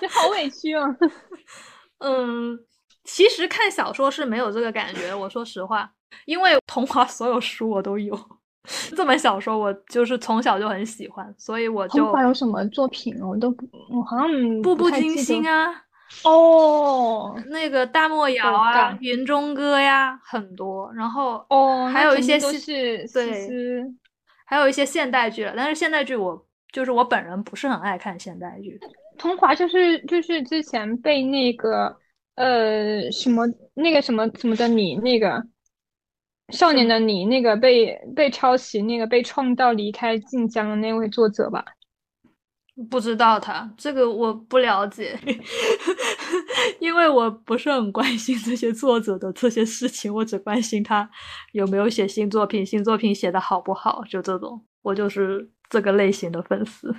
[0.00, 0.84] 这好委屈哦。
[1.98, 2.58] 嗯，
[3.04, 5.90] 其实看小说是没有这个感觉，我说实话。
[6.24, 8.16] 因为童话所有书我都有，
[8.96, 12.04] 这本小说我就是从小就很喜欢，所以我就。
[12.04, 13.48] 童话有什么作品我都
[13.90, 14.28] 我好像
[14.62, 15.82] 步步惊心啊，
[16.22, 20.92] 哦，那个大漠谣啊，云中歌呀，很多。
[20.94, 23.48] 然后哦，还有一些是对，
[24.44, 28.78] 还有一些现代剧了，但是现代剧我就是我本人不是很爱看现代剧。
[29.18, 31.96] 桐华就是就是之前被那个
[32.34, 35.42] 呃什么那个什么什么的你那个
[36.50, 41.64] 少年的你那个被被抄袭那个被创造离开晋江的那位作者吧。
[42.90, 45.18] 不知道他这个我不了解，
[46.78, 51.08] 因为我不是很关心这些作者的这些事情，我只关心他
[51.52, 56.94] 有没有写新作品，新作品写的好不好，就这种，我就是这个类型的粉丝。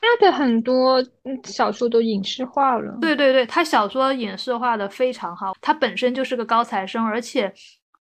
[0.00, 1.04] 他的很多
[1.44, 7.52] 小说都影视化了，对对对，他小说影视化的非常好，他本身就是个高材生，而且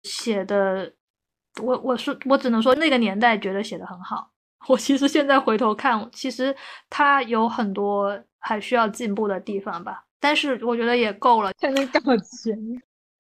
[0.03, 0.93] 写的，
[1.63, 4.31] 我我说我只能说那个年代觉得写的很好。
[4.69, 6.55] 我其实现在回头看，其实
[6.89, 12.57] 他有很多还需要进步的地方吧，但是我觉得也够了，才能搞钱。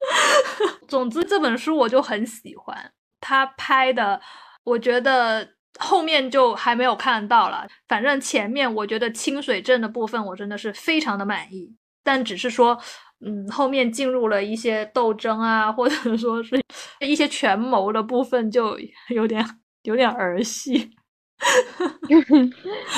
[0.88, 4.20] 总之这本书我就很喜欢，他拍的，
[4.64, 5.46] 我觉得
[5.78, 7.66] 后面就还没有看到了。
[7.88, 12.78] 反正前面我觉得清水镇的部分我真的是非常的满意，但只是说，
[13.24, 16.58] 嗯，后面进入了一些斗争啊，或者说是
[17.00, 19.44] 一些权谋的部分，就有点
[19.82, 20.90] 有点儿戏。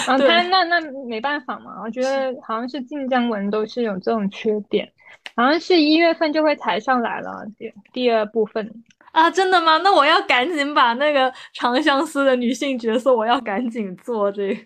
[0.07, 4.91] 然 后他那那没办法嘛，我觉得好像是晋江文都是有这种缺点，
[5.37, 8.69] 好像是一月份就会抬上来了第第二部分
[9.13, 9.79] 啊，真的吗？
[9.85, 14.61] 那我要赶紧把那个长相思的女性角色，我要赶紧做这个。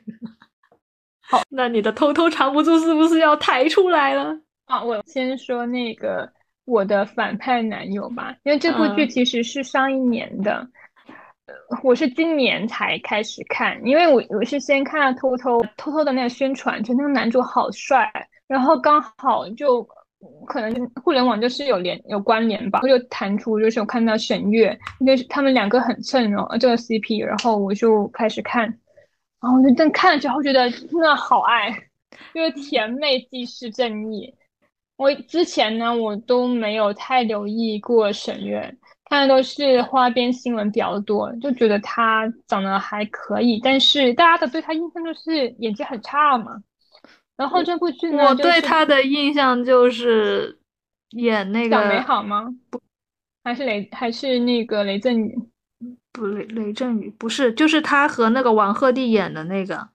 [1.29, 4.39] 好， 那你的偷偷藏不住是不是要抬出来了？
[4.67, 6.31] 啊，我先说那个
[6.65, 10.67] 我的反派男友吧，因为这部剧其实是上一年的。
[11.83, 18.11] 我是今年才开始看，因为我我是先看了偷偷偷偷的那个宣传，就那个男主好帅，
[18.49, 19.87] 然后刚好就
[20.47, 28.65] 可能互联网就是有连有关联吧，我就弹出就是我看到沈月，因为他们两个很衬哦，这个 CP，然后我就开始看，
[29.41, 31.69] 然后就真看了之后觉得真的好爱，
[32.33, 34.35] 因为甜妹既是正义，
[34.97, 38.77] 我之前呢我都没有太留意过沈月。
[39.09, 46.63] 看的都是花边新闻比较多，就觉得他长得还可以，但是大家的对他印象就是演技很差嘛。
[47.37, 50.59] 然后这部剧呢，我对他的印象就是
[51.11, 52.55] 演那个小美好吗？
[52.71, 52.81] 不，
[53.45, 55.39] 还是雷还是那个雷震宇？
[56.13, 59.89] 不雷雷震宇不是，就是他和那个王鹤棣演的那个。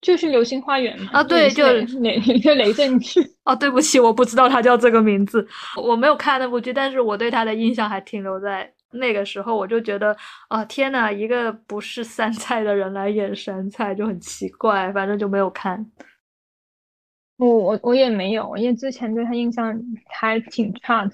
[0.00, 1.66] 就是《流星花园》嘛啊，对，就
[2.00, 3.00] 雷就雷震宇。
[3.44, 10.16] 哦，对不起，我不知道他叫这个名字，我没有看那部剧，但是我对他的印象还停留在那个时候，我就觉得
[10.48, 15.84] 啊，天呐，一个不是杉菜的人来演杉菜就很奇怪，反正就没有看。
[17.38, 19.72] 我我我也没有，因为之前对他印象
[20.08, 21.12] 还挺差的。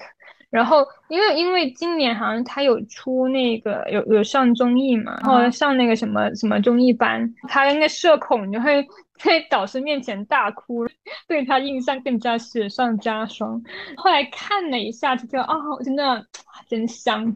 [0.54, 8.86] 然后，因为因为今年好像他有出那个有有上综艺嘛，然后上那个什么什么综艺班，他那个社恐就会
[9.18, 10.86] 在导师面前大哭，
[11.26, 13.60] 对他印象更加雪上加霜。
[13.96, 16.24] 后来看了一下，就觉得啊，真的
[16.70, 17.34] 真香，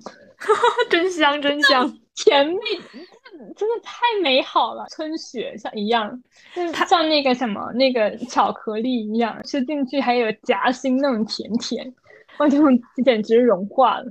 [0.89, 2.55] 真香真 香，甜蜜，
[3.57, 6.23] 真的太美好了，春雪像一样，
[6.55, 11.93] 就是像那个什么那个巧克力一样，吃进去还有夹心那种甜甜。
[12.39, 12.61] 完全
[13.05, 14.11] 简直融化了。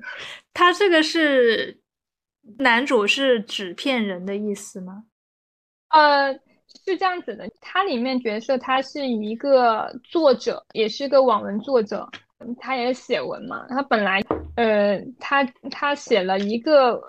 [0.54, 1.80] 他这个是
[2.60, 5.04] 男主是纸片人的意思吗？
[5.90, 6.34] 呃，
[6.86, 7.50] 是这样子的。
[7.62, 12.10] 他里面角色他是一个作者，也是个网文作者，
[12.60, 13.66] 他也写文嘛。
[13.70, 14.22] 他本来
[14.56, 17.00] 呃，他他写了一个，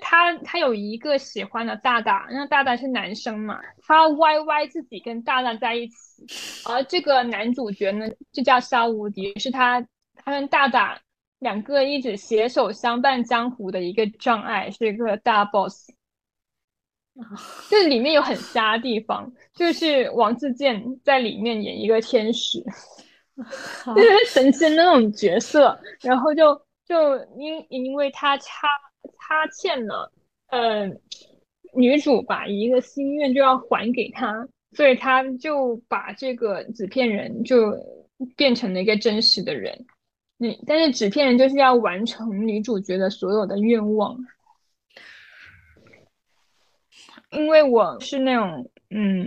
[0.00, 6.24] 他他有一个喜欢的大大，那大大是男生嘛，他歪歪自己跟大大在一起，
[6.68, 9.86] 而这个男主角呢就叫萧无敌，是他。
[10.26, 11.00] 他们大大
[11.38, 15.88] 两个一直携手相伴江湖的一个障碍是一个大 boss，
[17.70, 22.58] 这里面有很瞎的地方，就是王自健在里面演一个天使，
[23.94, 28.66] 就是神仙那种角色，然后就就因因为他差
[29.20, 30.12] 差欠了，
[30.48, 31.00] 嗯，
[31.72, 37.72] 女主把一个心愿就要还给他，所以他就把这个纸片人就
[38.34, 39.86] 变成了一个真实的人。
[40.38, 44.18] 你但是纸片人就是要完成女主角的所有的愿望，
[47.30, 49.26] 因为我是那种嗯，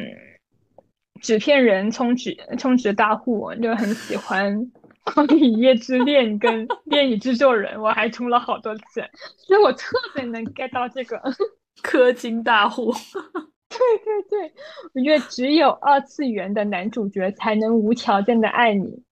[1.22, 4.55] 纸片人充值充值大户，就很喜欢
[5.14, 9.01] 《光与夜之恋》跟《恋与制作人》，我还充了好多次，
[9.38, 11.20] 所以我特别能 get 到这个
[11.82, 12.93] 氪金大户。
[13.70, 14.53] 对对对，
[14.93, 19.03] 我觉得只有二次元的男主角才能无条件的爱你。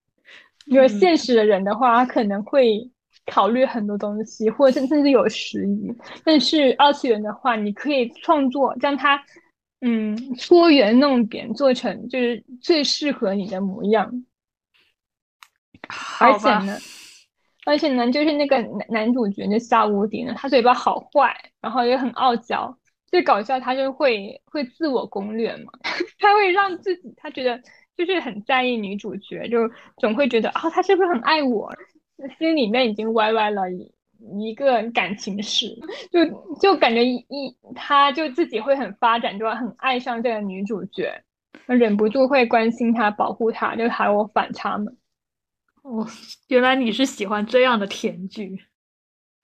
[0.68, 2.89] 因为现实的人的话，他可能会
[3.26, 5.93] 考虑很多东西，或者甚至有时宜。
[6.24, 9.24] 但是二次元的话，你可以创作将它，
[9.82, 14.24] 嗯，搓圆弄扁，做成就是最适合你的模样。
[16.20, 16.78] 而且呢，
[17.65, 22.78] 而且呢，就是那个男男主角那夏无敌呢，他嘴巴好坏，然后也很傲娇。
[23.09, 25.72] 最搞笑，他就会会自我攻略嘛，
[26.20, 27.57] 他会让自己，他觉得
[27.98, 31.74] 就是很在意女主角，就总会觉得啊，他是不是很爱我？
[32.38, 33.91] 心里面已经歪歪了一
[34.39, 35.68] 一个感情史，
[36.12, 36.24] 就
[36.62, 37.26] 就感觉一
[37.76, 41.12] 他就自己会很发展，就很爱上这个女主角，
[41.66, 44.95] 忍不住会关心她、保护她，就还有反差萌。
[45.84, 46.06] 哦，
[46.48, 48.60] 原来你是喜欢这样的甜剧，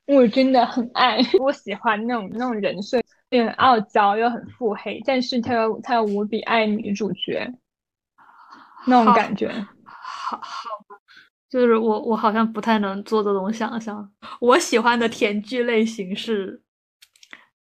[0.07, 3.01] 我真的很爱， 我喜欢那种那种人设。
[3.29, 7.51] 又很傲娇又很腹黑，但是他又他又无比爱女主角，
[8.85, 9.49] 那种感觉，
[9.83, 10.69] 好好，
[11.49, 14.11] 就是我我好像不太能做这种想象。
[14.39, 16.61] 我喜欢的甜剧类型是，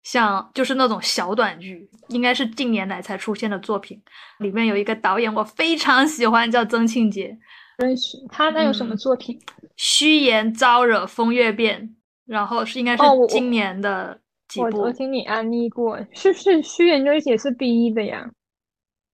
[0.03, 4.01] 像就是那种小短剧，应该是近年来才出现的作品。
[4.39, 7.37] 里面有一个导演我非常喜欢，叫曾庆杰，
[7.77, 8.49] 认识他。
[8.49, 9.39] 那有什么作品？
[9.77, 11.95] 虚言招惹风月变，
[12.25, 14.19] 然后是应该是今年的。
[14.55, 18.29] 我我听你安利过，是不是虚言就也是 B 一的呀？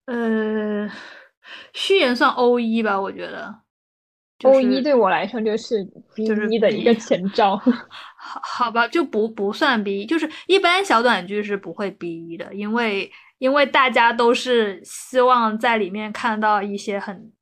[0.04, 0.86] 呃，
[1.72, 3.54] 虚言算 O 一吧，我觉得。
[4.42, 5.84] O 一对我来说就是
[6.14, 7.56] B 一的一个前兆。
[8.18, 17.32] 好好吧，就不不算 B 一，就是一般小短剧是不会 B 一的，因为因为大家都是希望在里面看到一些很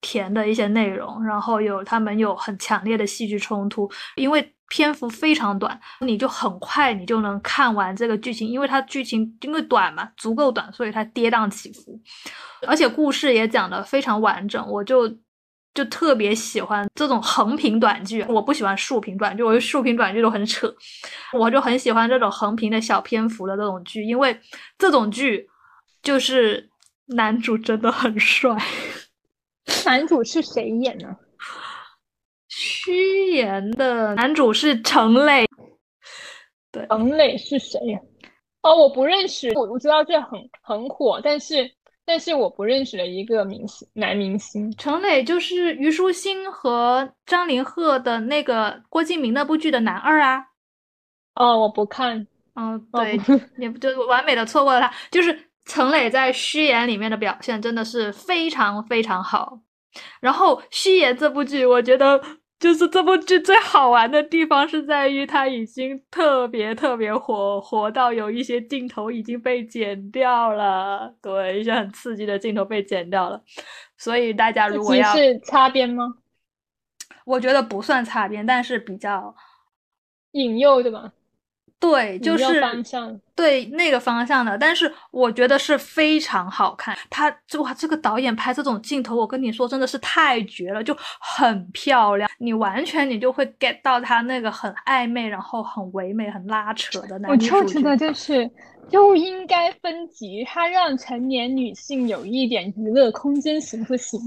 [0.00, 4.54] 甜的一些内容，然后有他们有很强烈的戏剧冲突，因为。
[4.72, 12.00] 篇幅非常短，你就很快你就能看完这个剧情，因为它剧情因为短嘛，足够短，所以它跌宕起伏，
[12.66, 14.66] 而且故事也讲得非常完整。
[14.66, 15.06] 我就
[15.74, 20.74] 就特别喜欢这种横屏短剧，我不喜欢竖屏短剧，我觉得竖屏短剧都很扯，
[21.38, 24.40] 我就很喜欢这种横屏的小篇幅的这种剧，因为
[24.78, 25.46] 这种剧
[26.02, 26.70] 就是
[27.08, 28.56] 男主真的很帅。
[29.84, 31.14] 男主是谁演呢？
[32.54, 35.46] 虚言的男主是程磊，
[36.70, 37.98] 对，程磊是谁呀？
[38.60, 41.68] 哦，我不认识，我我知道这很很火，但是
[42.04, 44.70] 但是我不认识的一个明星男明星。
[44.76, 50.44] 程磊就是虞书欣和张凌赫的那个郭敬明那部剧的男二啊。
[51.36, 52.26] 哦，我不看。
[52.54, 53.18] 嗯，对，
[53.56, 54.92] 也不就完美的错过了他。
[55.10, 59.58] 就是程磊在虚言里面的表现真的是非常非常好。
[60.20, 62.22] 然后虚言这部剧，我觉得。
[62.62, 71.12] 就是这部剧最好玩的地方是在于，它已经特别特别火，火到有一些镜头已经被剪掉了。
[71.20, 73.42] 对，一些很刺激的镜头被剪掉了。
[73.98, 76.04] 所以大家如果要是擦边吗？
[77.24, 79.34] 我觉得不算擦边，但是比较
[80.30, 81.12] 引诱，对吧？
[81.82, 86.96] 对，就是方向对那个方向的，但是我觉得是非常好看。
[87.10, 87.28] 他
[87.58, 92.30] 哇，这个导演拍这种镜头，我跟你说真的是太绝了，就很漂亮。
[92.38, 98.48] 你完全你就会 get 到他那个很暧昧，然后很唯美、很拉扯的男我就觉得就是
[98.88, 104.20] 就应该分级，他让成年女性有一点娱乐空间，行不行？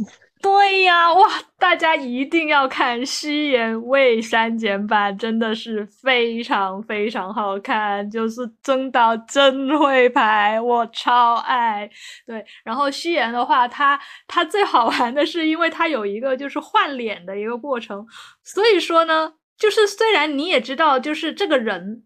[0.46, 1.28] 对呀，哇！
[1.58, 11.90] 大家一定要看《夕颜未删减版》，真的是非常非常好看，就是曾导真会拍，我超爱。
[12.28, 18.06] 对，然后夕颜的话，他他最好玩的是，因为他有一个就是换脸的一个过程，
[18.44, 22.04] 所以说呢，就是虽然你也知道，就是这个人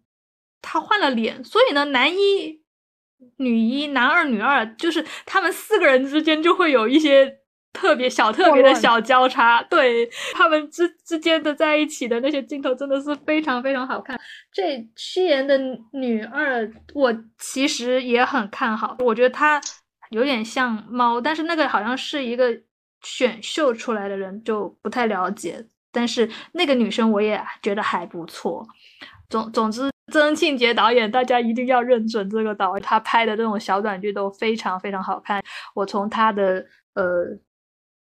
[0.61, 2.61] 他换了脸，所以呢，男一、
[3.35, 7.39] 女一、男二、女二，就是他们四个人之间就会有一些。
[7.72, 14.20] 特别小、特别的小交叉，对他们之之间的在一起的那些镜头真的是非常非常好看。
[14.51, 15.57] 这屈原的
[15.93, 19.61] 女二，我其实也很看好，我觉得她
[20.09, 22.59] 有点像猫，但是那个好像是一个
[23.01, 25.63] 选秀出来的人，就不太了解。
[25.91, 28.67] 但是那个女生我也觉得还不错。
[29.30, 35.41] 总总之，曾庆杰导演，大家一定要认准这个导演，他拍的这种小短剧都非常非常好看。
[35.76, 36.65] 我从他的
[36.95, 37.39] 呃。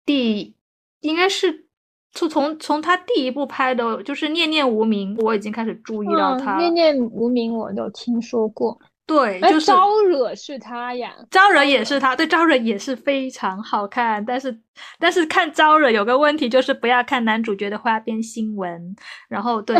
[0.08, 0.56] 第
[1.02, 1.68] 应该是
[2.14, 6.58] 从从从他第一部拍的，就是《念念无名》，我已经开始注意到他。
[6.58, 8.80] 念念无名，我都听说过。
[9.06, 12.16] 对，就是招惹是他呀，招惹也是他。
[12.16, 14.58] 对，招惹也是非常好看，但是
[14.98, 18.96] 但是看招惹有个问题，就是不要看男主角的花边新闻。
[19.30, 19.76] 然后对，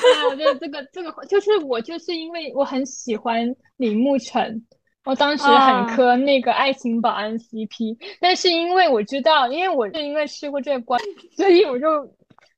[0.00, 4.64] 对我觉得这个这个就是我就是因为我很喜欢李牧尘。
[5.04, 11.00] 我当时很磕那个爱情保安 CP，但是因为我知道，因为我是因为吃过这个关，
[11.36, 11.88] 所以我就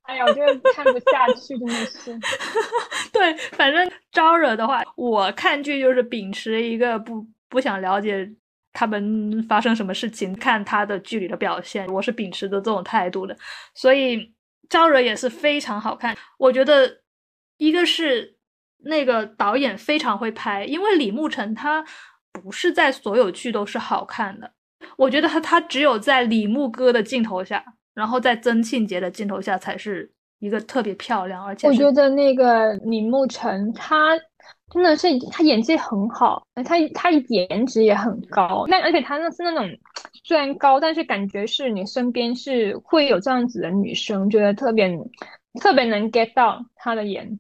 [0.03, 2.19] 哎呀，我觉得看不下去，真的是。
[3.13, 8.29] 对，反正招惹的话，我看剧就是秉持一个不不想了解
[8.73, 13.37] 他们发生什么事情，看他的剧里的表现，我是秉持的这种态度的。
[13.75, 14.35] 所以
[14.69, 16.17] 招惹也是非常好看。
[16.39, 16.99] 我觉得
[17.59, 18.37] 一个是
[18.85, 21.85] 那个导演非常会拍，因为李牧晨他
[22.33, 24.51] 不是在所有剧都是好看的，
[24.97, 27.65] 我觉得他他只有在李牧歌的镜头下。
[27.95, 34.19] 然后在曾庆杰的镜头下，才是一个特别漂亮，而且我觉得那个李牧辰，他
[34.71, 39.69] 真的是他演技很好，他他颜值也很高，那而且他那是那种
[40.25, 44.89] 虽然高，但是感觉是你身边是会有这样子的女生，觉得特别
[45.61, 47.39] 特别能 get 到他的颜。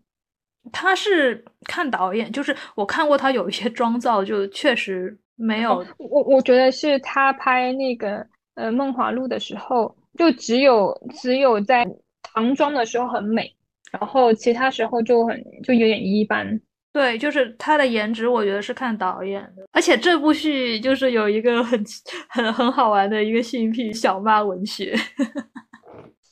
[0.70, 5.84] 他是看导演，就是我看过他有一些妆造，就确实没有。
[5.98, 9.94] 我我觉得是他拍那个呃《梦华录》的时候。
[10.18, 11.86] 就只有只有在
[12.22, 13.50] 唐装的时候很美，
[13.90, 16.46] 然后其他时候就很就有点一般。
[16.92, 19.66] 对，就是他的颜值，我觉得是看导演的。
[19.72, 21.82] 而且这部剧就是有一个很
[22.28, 24.94] 很很好玩的一个性癖，小妈文学。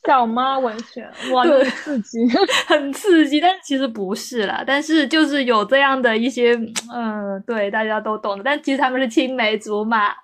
[0.07, 2.19] 小妈文学，哇，刺激，
[2.67, 3.41] 很刺激。
[3.41, 6.55] 但其实不是啦，但是就是有这样的一些，
[6.93, 8.45] 嗯，对，大家都懂的。
[8.45, 10.15] 但其实他们是青梅竹马。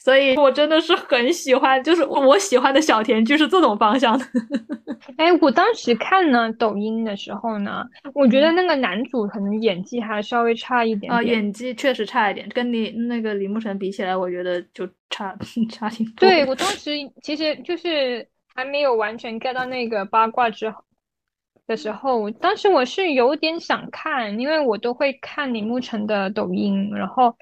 [0.00, 4.24] 所以我真的是很喜欢，就是我喜欢的小甜剧是这种方向的。
[5.18, 11.12] 哎，我当时看呢抖音的时候呢，我觉得那个男主可能演技还稍微差一点。
[11.12, 15.36] 啊，演技确实差一点，跟你那个李牧晨比起来，我觉得就差
[15.70, 16.14] 差挺多。
[16.20, 18.26] 对我当时其实就是
[18.58, 20.82] 还没有完全 get 到那个八卦之后
[21.68, 27.36] 的时候，当时我是有点想看，因为我都会看李沐晨的抖音，然后。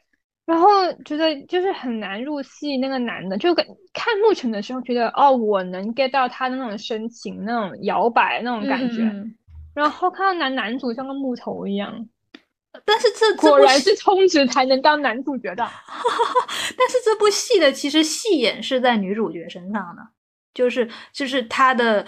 [0.44, 0.68] 然后
[1.04, 9.02] 觉得就是很难入戏，那个男的就跟看沐晨的时候觉得哦，我能 get 到他的那种深情、那种摇摆那种感觉。
[9.74, 12.06] 然后看到男男主像个木头一样，
[12.84, 15.66] 但是这果然是充值才能当男主角的。
[16.78, 20.02] 但是这部戏的其实戏演是在女主角身上的，
[20.56, 22.04] 就是就是他的。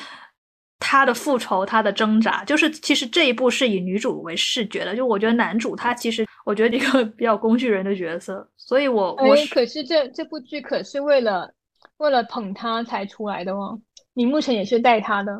[0.81, 4.95] 他的复仇，他的挣扎，就是其实这一部是以女主为视觉的。
[4.95, 8.49] 就我觉得男主他其实，我觉得一个 比较工具人的角色。
[8.57, 11.53] 所以我我可是这这部剧可是为了
[11.97, 13.77] 为了捧他才出来的哦。
[14.15, 15.37] 李牧晨也是带他的，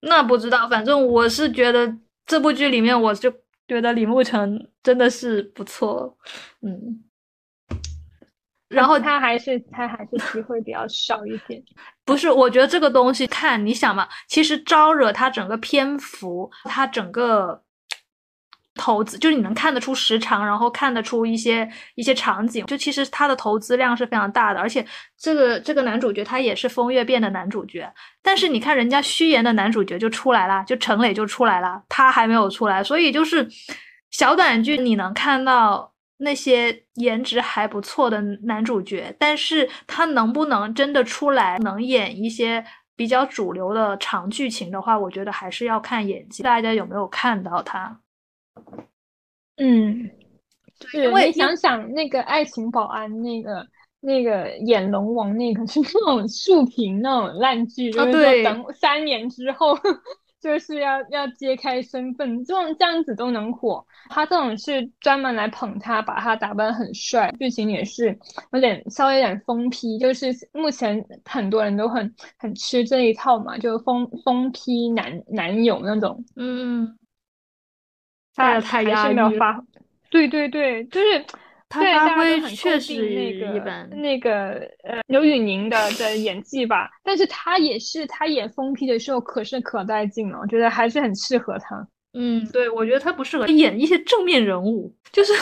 [0.00, 0.68] 那不知道。
[0.68, 1.90] 反正我是觉得
[2.26, 3.32] 这部剧里面，我就
[3.66, 6.14] 觉得李牧晨真的是不错，
[6.60, 7.02] 嗯。
[8.74, 11.62] 然后他还是他还是机会比较少一点，
[12.04, 12.30] 不是？
[12.30, 17.62] 我觉得这个东西看你想嘛，其实招惹他整个篇幅，他整个
[18.74, 24.60] 投资就是你能看得出时长，然后看得出一些一些场景，就其实他的投资量是非常大的。
[24.60, 24.84] 而且
[25.16, 27.90] 这个这个男主角他也是风月变的男主角，
[28.22, 33.48] 但是你看人家虚言的男主角就出来了，就陈磊就出来了，他还没有出来，所以就是
[34.10, 35.93] 小短剧你能看到。
[36.18, 46.42] 那些颜值还不错的男主角，但是他能不能真的出来能演一些比较主流的长剧情的话，我觉得还是要看演技。
[46.42, 48.00] 大家有没有看到他？
[49.56, 50.08] 嗯，
[50.92, 53.66] 对因为想想那个爱情保安，那个
[54.00, 59.76] 那个演龙王那个 是那种竖屏那种烂剧，就是说等三年之后。
[60.44, 63.82] 就是要要揭开身份，这种这样子都能火。
[64.10, 68.18] 他这种是专门来捧他，把他打扮很帅，剧情也是
[68.52, 76.22] 有点稍微有点疯批，就是目前很多人都很很吃这一套嘛，就疯疯批男男友那种。
[76.36, 76.98] 嗯，
[78.34, 79.64] 太太压抑了。
[80.10, 81.24] 对对对，就是。
[81.82, 91.86] 他发挥确实那个一般那个呃刘宇宁的的演技吧，但是他也是他演疯批的时候可是可带劲了，我觉得还是很适合他。
[92.16, 95.32] 嗯，对，我觉得他不适合演一些正面人物，就是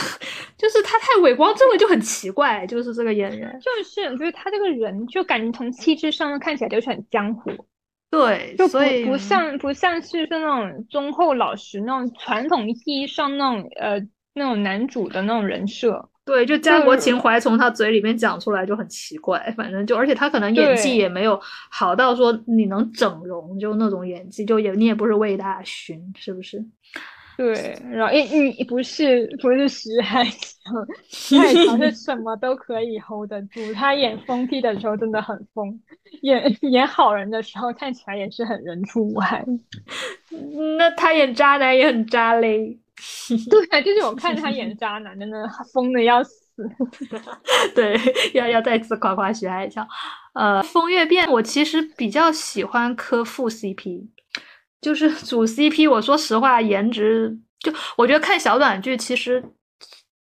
[0.56, 3.60] 就是他太伪光正了，就很奇怪，就是这个演员。
[3.60, 7.50] 就是我觉得他这个人就感觉从气质上看起来就是很江湖，
[8.10, 8.78] 对，就不
[9.10, 14.00] 不像不像是那种忠厚老实那种传统意义上那种呃
[14.32, 16.08] 那种男主的那种人设。
[16.24, 21.38] 对，就家国情怀从他嘴里面讲出来就很奇怪，反正就而且他可能演技也没有
[21.70, 26.64] 好到说你能整容就那种演技，就也你也不是魏大勋，是不是？
[27.36, 35.80] 对，然后你你不是不是徐海强， 徐海强是什么都可以 hold 得住，他演疯批的时候真的很疯，
[36.20, 39.44] 演演好人的时候看起来也是很人畜无害，
[40.78, 42.78] 那他演渣男也很渣嘞。
[43.50, 46.32] 对啊，就是我看他演渣男，真的疯的要死。
[47.74, 47.98] 对，
[48.34, 49.86] 要要再次夸夸徐海乔。
[50.34, 54.07] 呃，风月变，我其实比较喜欢磕副 CP，
[54.80, 59.42] 就是 主 CP，我说实话，颜值就我觉得看小短剧其实。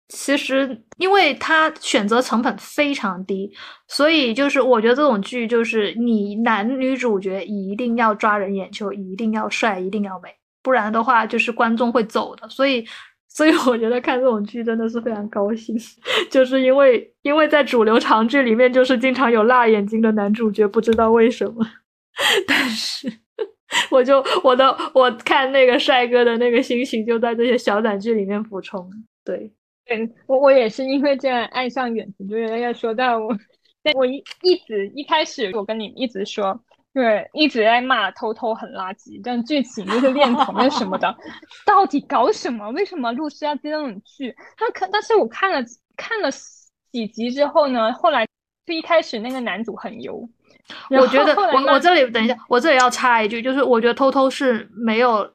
[0.09, 3.51] 其实，因为它选择成本非常低，
[3.89, 10.29] 所以就是我觉得这种剧就是你男女主角一定要抓人眼球，一定要帅，一定要美，
[10.67, 12.49] 不然的话就是观众会走的。
[12.49, 12.85] 所以，
[13.29, 15.73] 所以我觉得看这种剧真的是非常高兴，
[16.29, 21.65] 就是因为因为在主流长剧里面就是经常有辣眼睛的男主角，不知道为什么，
[22.45, 23.09] 但是
[23.89, 28.91] 我就我的我看那个帅哥的那个心情就在这些小短剧里面补充，
[29.23, 29.49] 对。
[29.85, 33.33] 对我，我也是因为这样爱上远子，就是要说到我，
[33.95, 36.61] 我一一直一开始我跟你一直说，
[36.97, 41.15] 对，一直在骂偷偷很垃圾，但剧情就是恋童的什么的，
[41.63, 42.67] 到底搞什么？
[42.71, 44.35] 为什么露丝要接那种剧？
[44.59, 45.63] 那可但是我看了
[45.95, 46.29] 看了
[46.91, 48.25] 几集之后呢，后来
[48.65, 50.27] 就一开始那个男主很油，
[50.89, 55.29] 我觉得我我这里等一下，我这里要插一句，就是我觉得偷偷是没有。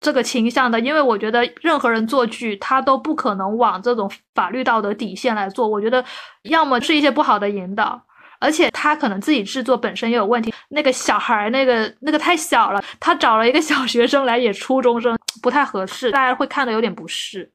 [0.00, 5.66] 这个倾向的，因为我觉得任何人做剧，他都不可能往这种法律道德底线来做。
[5.66, 6.04] 我觉得
[6.42, 7.98] 要么是一些不好的引导，
[8.44, 10.52] 而且他可能自己制作本身也有问题。
[10.68, 17.50] 那个小孩，那个那个太小了，他找了一个小学生来演初中生，不太合适，大家会看的有点不适。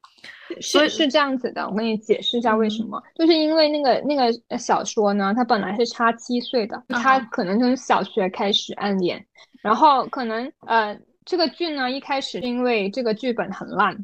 [0.60, 9.24] 是是这样子的，我跟你解释一下为什么，就是因为那个那个小说呢，它本来是差七岁的，他可能从小学开始暗恋，
[9.62, 10.98] 然后可能呃。
[11.26, 13.96] 这个剧呢，一开始因为这个剧本很烂，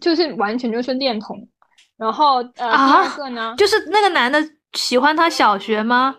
[0.00, 1.48] 就是完全就是恋童。
[1.96, 4.38] 然后呃，第二个呢，就是那个男的
[4.72, 6.16] 喜欢他小学吗？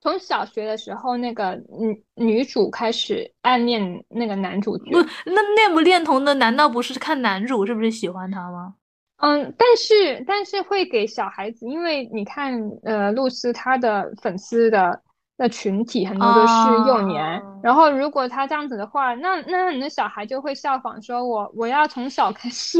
[0.00, 4.90] 从小学的时候，那个女女主开始暗恋那个男主角。
[4.90, 8.74] 不，那恋不恋童的，难道不是看男主是不是喜欢他吗？
[9.18, 12.52] 嗯，但是但是会给小孩子，因为你看，
[12.84, 15.00] 呃，露丝她的粉丝的。
[15.36, 16.54] 的群体很多都是
[16.86, 22.78] 幼年，然后如果他这样子的话，那那你的小孩就会效仿，说我我要从小开始，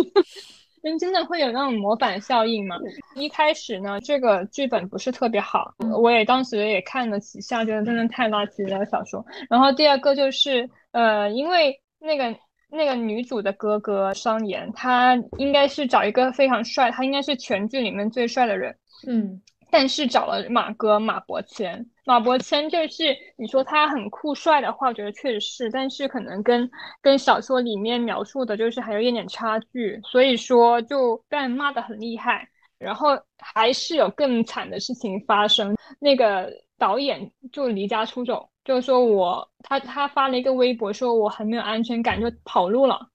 [0.85, 2.76] 人真的会有那种模板效应嘛？
[3.16, 9.24] 一开始呢，这个剧本不是特别好，我也当时也看了几下，觉得真的太垃圾了小说。
[9.49, 12.37] 然后第二个就是，呃，因为那个
[12.70, 18.76] 那个女主的哥哥商言，他应该是找一个非常帅，他应该是全剧里面最帅的人，
[19.09, 19.41] 嗯。
[19.74, 26.70] 但是找了马哥马伯骞，马伯骞就是你说他很酷帅的话，我觉得确实是，但是可能跟
[27.02, 32.48] 跟小说里面描述的就是还有一点点差距，所以说就被人骂的很厉害。
[32.78, 36.48] 然后还是有更惨的事情发生，那个
[36.78, 43.08] 导演就离家出走，就是说我他他发了一个微博说我很没有安全感，就跑路了。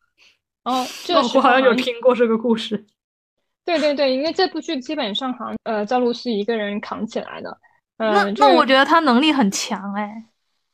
[0.65, 2.85] 然后这我好像有听过这个故事。
[3.69, 7.55] 对对对，因为这部剧基本上好像呃赵露思一个人扛起来的，
[7.97, 10.11] 那那我觉得他能力很强哎，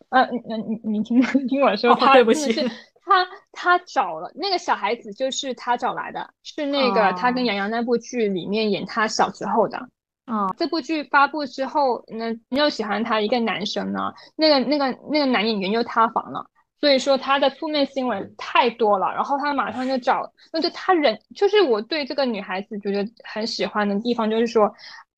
[0.10, 2.54] 呃，那你你听 听我说，他对不起，
[3.06, 9.78] 他他找了那个小孩子，就是他找来的，是那个他跟杨洋那部剧里面演他小时候的，
[10.26, 16.46] 啊，这部剧发布之后，那又喜欢他一个男生呢，那个那个那个男演员又塌房了。
[16.80, 24.71] 所以说他的负面新闻太多了，然后他马上就找，那就他人就是我对这个女孩子觉得很喜欢的地方，就是说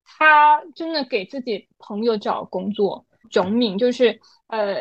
[0.05, 4.78] 他真的给自己朋友找工作，囧敏就是呃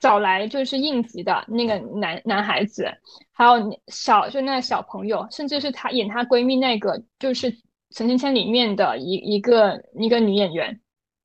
[0.00, 2.86] 找来就是应急的那个男男孩子，
[3.32, 7.50] 还有小就那个小朋友，甚至是她演她闺蜜那个就是
[7.90, 10.80] 陈芊芊里面的一一个一个女演员，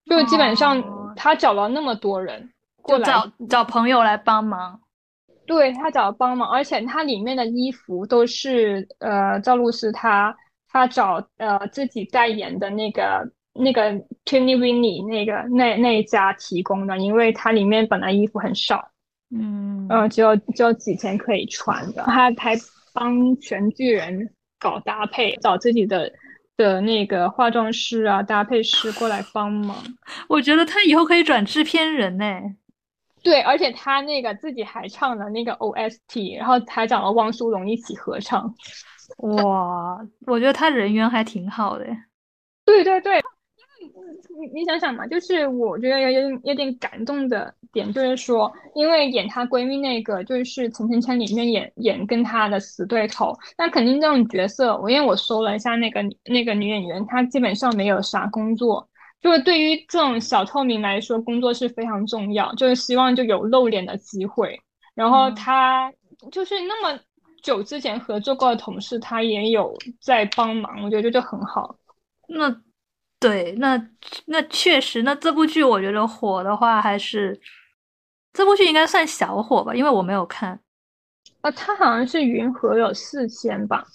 [0.06, 2.52] 就基本上他找了那么多人。
[2.88, 4.80] 就找找朋友来帮忙，
[5.46, 10.36] 对他找帮忙，而且他里面的衣服都是呃赵露思他
[10.70, 13.92] 他找呃自己代言的那个那个
[14.26, 18.92] Tiny Winnie 那个那那一家提供的，因为它里面本来衣服很少，
[19.36, 22.56] 嗯嗯，只有只有几天可以穿的，他还
[22.94, 26.12] 帮全剧人搞搭配，找自己的
[26.56, 29.76] 的那个化妆师啊搭配师过来帮忙，
[30.30, 32.26] 我觉得他以后可以转制片人呢。
[33.24, 38.54] 对，而且他那个自己还唱了那个 OST，然后还找了汪苏泷一起合唱。
[39.18, 41.86] 哇，我觉得他人缘还挺好的。
[42.66, 43.22] 对对对，因
[44.42, 58.88] 为你你想想嘛，就是我觉得有有有点感动的点，就是说，因为演她闺蜜那个就是《陈芊芊》里面演演跟她的死对头，那肯定这种角色，我因为我搜了一下那个那个女演员，她基本上没有啥工作。
[59.22, 64.60] 就是对于这种小透明来说，工作是非常重要，就是希望就有露脸的机会。
[64.96, 65.92] 然后他
[66.32, 67.00] 就是那么
[67.42, 71.76] 久之前合作过的同事，他也有在帮忙，我觉得就很好。
[72.28, 72.62] 那
[73.20, 73.90] 对，那
[74.26, 77.40] 那确实，那这部剧我觉得火的话，还是
[78.34, 80.60] 这部剧应该算小火吧，因为我没有看。
[81.42, 83.86] 啊，他好像是云和有四千吧，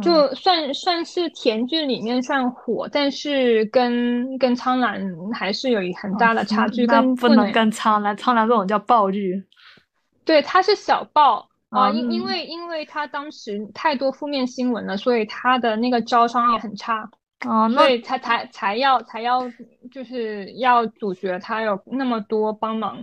[0.00, 5.02] 就算算是甜剧里面算火，但是跟跟苍兰
[5.34, 6.86] 还是有一很大的差距。
[6.86, 9.44] 跟不能跟苍兰，苍兰这种叫爆剧。
[10.24, 17.10] 对，它是小爆啊，因因为因为他当时太多负面新闻了，所以他的那个招商也很差。
[17.46, 19.42] 哦，所以才才才要才要
[19.90, 22.96] 就是要主角他有那么多帮忙，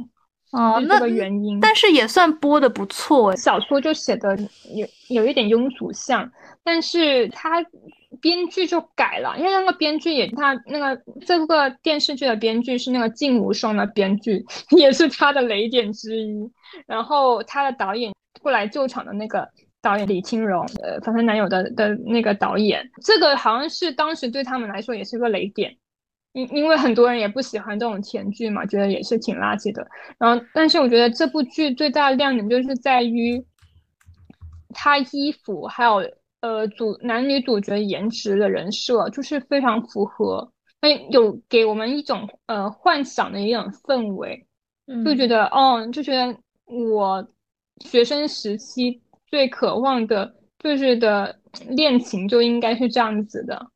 [0.54, 1.60] 哦，那个原因。
[1.60, 4.38] 但是也算播的不错，小说就写的
[4.74, 6.32] 有有一点庸俗像，
[6.64, 7.66] 但是他
[8.22, 14.44] 编剧就改了，因为那个编剧也他那个这个电视剧的编剧是那个静无双的编剧，
[14.78, 16.52] 也是他的雷点之一。
[16.86, 19.48] 然后他的导演过来救场的那个。
[19.82, 25.74] 导演李青荣，呃，反正男友的的那个导演，这个好像是当时对他们来说也是个雷点，
[26.34, 29.88] 因因为很多人也不喜欢这种甜剧嘛，觉得也是挺垃圾的。
[30.18, 33.42] 然后，但是我觉得这部剧最大的亮点就是在于，
[34.74, 36.02] 他衣服还有
[36.42, 44.46] 呃主男女主角颜值的人设，就是非常符合，哎，有给我们一种呃幻想的一种氛围，
[45.06, 46.36] 就觉得哦，就觉得
[46.66, 47.28] 我
[47.80, 49.02] 学生时期。
[49.32, 51.38] 最渴望的就是的
[51.68, 53.68] 恋情就应该是这样子的，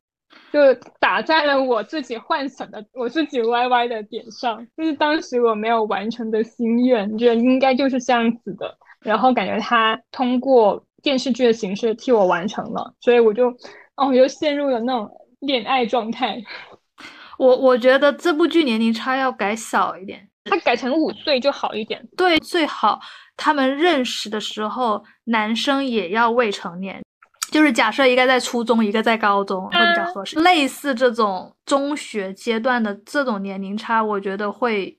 [0.51, 13.49] 就打在了我自己幻想的我自己 YY 的点上，就是当时我没有完成的心愿，觉得应该就是这样子的，然后感觉他通过电视剧的形式替我完成了，所以我就
[13.95, 15.07] 哦，我就陷入了那种
[15.41, 16.41] 恋爱状态。
[17.37, 22.99] 我我觉得这部剧年龄差要改小一点，它改成五岁就好一点，对，最好。
[23.35, 27.03] 他们认识的时候，男生也要未成年，
[27.51, 30.39] 就是假设一个在初中，一个在高中会比较合适。
[30.39, 34.95] 类似这种中学阶段的这种年龄差，我觉得会，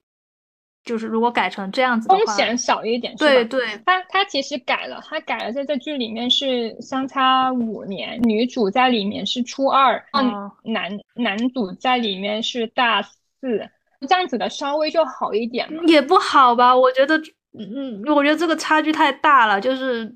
[0.85, 3.14] 就是如果改成这样子的话，风险小一点。
[3.16, 13.68] 对对，他他其实改了，他改了，在这剧里面是相差五年，女主在里面是初二，嗯，男男主在里面是大四，
[14.09, 16.76] 这样子的稍微就好一点也不好吧？
[16.76, 17.20] 我觉得。
[17.57, 20.12] 嗯嗯，我觉得这个差距太大了，就是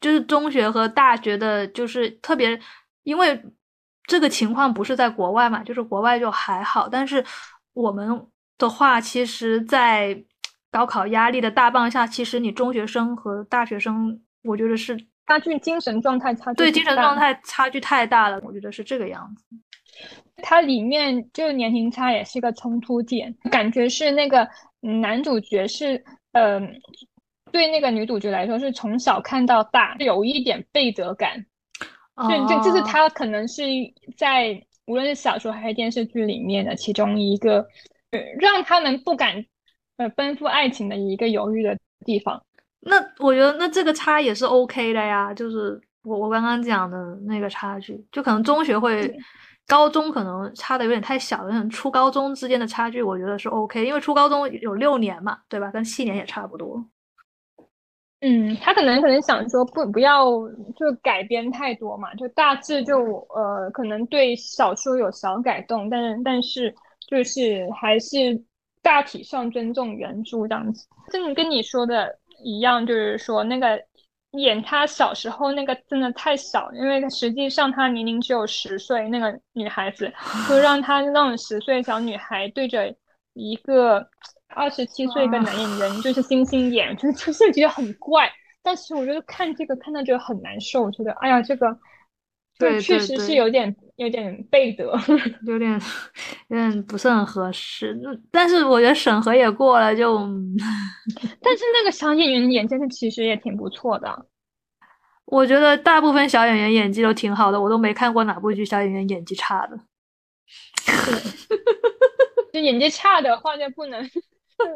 [0.00, 2.58] 就是中学和大学的，就是特别，
[3.04, 3.40] 因为
[4.08, 7.24] 这个情况不是在国外嘛，就是国外就还好，但是
[7.74, 8.26] 我们
[8.60, 10.22] 的话，其实，在
[10.70, 14.96] 高考压力的大棒下，其实你中学生和大学生，我觉得是
[15.26, 19.44] 差距，精神状态差距对精神状态差距太大了，我觉得是这个样子。
[20.42, 24.48] 它里面就年龄差也是个冲突点，感觉是那个
[24.80, 26.04] 男主角是。
[26.32, 26.80] 嗯，
[27.50, 31.44] 对那个女主角来说是从小看到大，有一点背德感。
[32.16, 33.64] 就就就是他可能是
[34.16, 37.66] 在无论是小说还是电视剧里面的其中一个，
[38.38, 39.44] 让他们不敢
[39.96, 42.42] 呃奔赴爱情的一个犹豫的地方。
[42.80, 49.14] 那我觉得那这个差也是 OK 的呀，就是我我刚刚讲的那个差距，就可能中学会。
[49.66, 55.70] 高中可能差的有点太小了，初高中之间的差距，我觉得是 OK，因为初高中有六年嘛，对吧？
[55.70, 56.84] 跟七年也差不多。
[58.20, 60.24] 嗯，他可能可能想说不不要
[60.76, 62.98] 就改编太多嘛，就大致就
[63.32, 66.74] 呃可能对小说有小改动，但是但是
[67.10, 68.42] 就是还是
[68.80, 70.86] 大体上尊重原著这样子。
[71.10, 73.82] 真的跟你说的一样，就是说那个。
[74.34, 80.08] 演他小时候那个真的太小，因为实际上他年龄只有十岁，那个女孩子
[80.48, 82.94] 就让他那种十岁小女孩对着
[83.34, 84.08] 一个
[84.54, 88.30] 二十七岁的男演员就是星星演，就是 就是觉得很怪。
[88.62, 91.76] 但是我觉得看这个看到觉得很难受，我觉得哎呀这个，
[92.60, 94.96] 对，确实是有点有点背德，
[95.46, 95.72] 有点
[96.48, 97.98] 有点不是很合适。
[98.02, 100.18] 那但是我觉得审核也过了， 就
[101.40, 104.26] 但是那个小演员演真的其实也挺不错的。
[105.24, 109.78] 我觉得大部分小演员演技都挺好的，我都没看过哪部剧小演员演技差的。
[112.52, 114.04] 就演技差的话就不能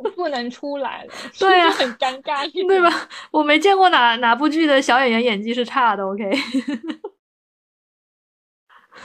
[0.03, 2.89] 不不能出来了，对呀，很尴尬，对吧？
[3.33, 6.07] 我没见过哪哪部剧的小演员演技是差的。
[6.07, 6.31] OK。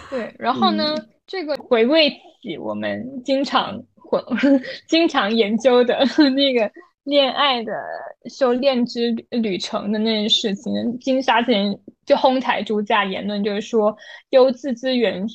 [0.10, 0.95] 对， 然后呢，
[1.28, 2.10] 这个回味
[2.41, 4.24] 起我们经常混
[4.88, 5.99] 经常研究的
[6.36, 6.72] 那个。
[7.05, 7.74] 恋爱的
[8.30, 13.97] 修炼之旅程的那件事情，金沙之前就哄抬猪价言论，就是说
[14.30, 15.26] 优质资源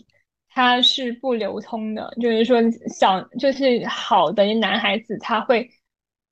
[0.51, 5.69] 它是不流通的，就是说小就是好的男孩子他会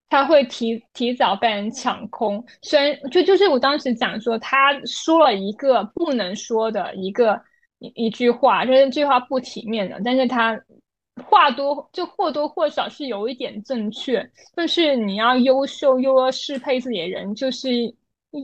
[0.09, 2.45] 他会提提早被人抢空。
[2.61, 7.41] 虽然就就是我当时讲说他说了一个不能说的一个
[7.83, 10.59] 一一句话，就是这句话不体面的，但是他。
[11.27, 14.27] 话多就或多或少是有一点正确，
[14.57, 17.71] 就是你要优秀又要适配自己的人，就是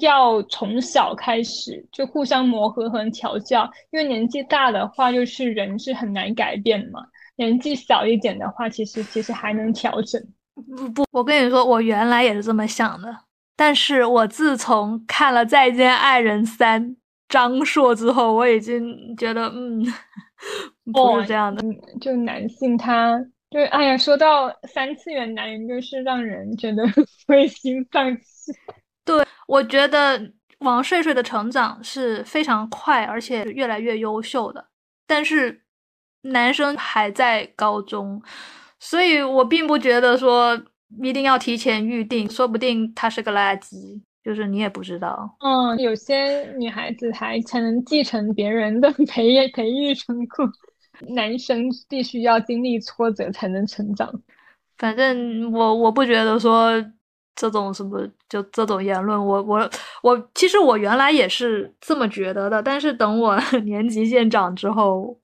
[0.00, 7.00] 要从小开始就互相磨合和调教，因为年纪大的话，就是人是很难改变嘛。
[7.36, 10.22] 年纪小一点的话，其实其实还能调整。
[10.54, 13.08] 不不，我跟你说，我原来也是这么想的，
[13.56, 16.90] 但是我自从看了《再见爱人三》
[17.28, 19.84] 张硕之后，我已经觉得，嗯，
[20.92, 21.62] 不是这样的。
[22.00, 23.18] 就男性他，
[23.50, 26.82] 就哎呀，说到三次元男人，就是让人觉得
[27.28, 28.52] 灰心丧气。
[29.04, 34.68] 对，我觉得王睡睡的成长是非常快，而且越来越优秀的，
[35.06, 35.62] 但是
[36.22, 38.22] 男生还在高中。
[38.80, 40.56] 所以我并不觉得说
[41.02, 45.34] 一定要提前预定，说不定他是个垃圾，就是你也不知道。
[45.40, 50.46] 嗯，有些女孩子还才能继承别人的 培育培育成果，
[51.14, 54.12] 男生必须要经历挫折才能成长。
[54.76, 56.72] 反正我我不觉得说
[57.34, 59.70] 这种什么就这种言论，我我
[60.02, 65.18] 我其实我原来也是这么觉得的，但是等我 年纪渐长之后。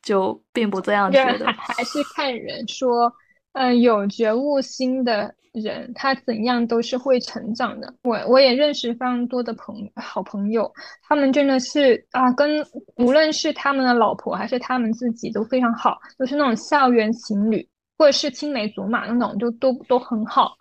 [0.00, 3.12] 就并不这样觉得，还还是看人说，
[3.52, 7.94] 嗯，有觉悟心的人，他怎样都是会成长的。
[8.02, 10.72] 我我也认识非常多的朋好朋友，
[11.02, 12.64] 他们真的是啊，跟
[12.96, 20.56] 无论是他们的老婆还是他们自己都非常好，都是那种校园情侣，或者是青梅竹马那种，就都都很好，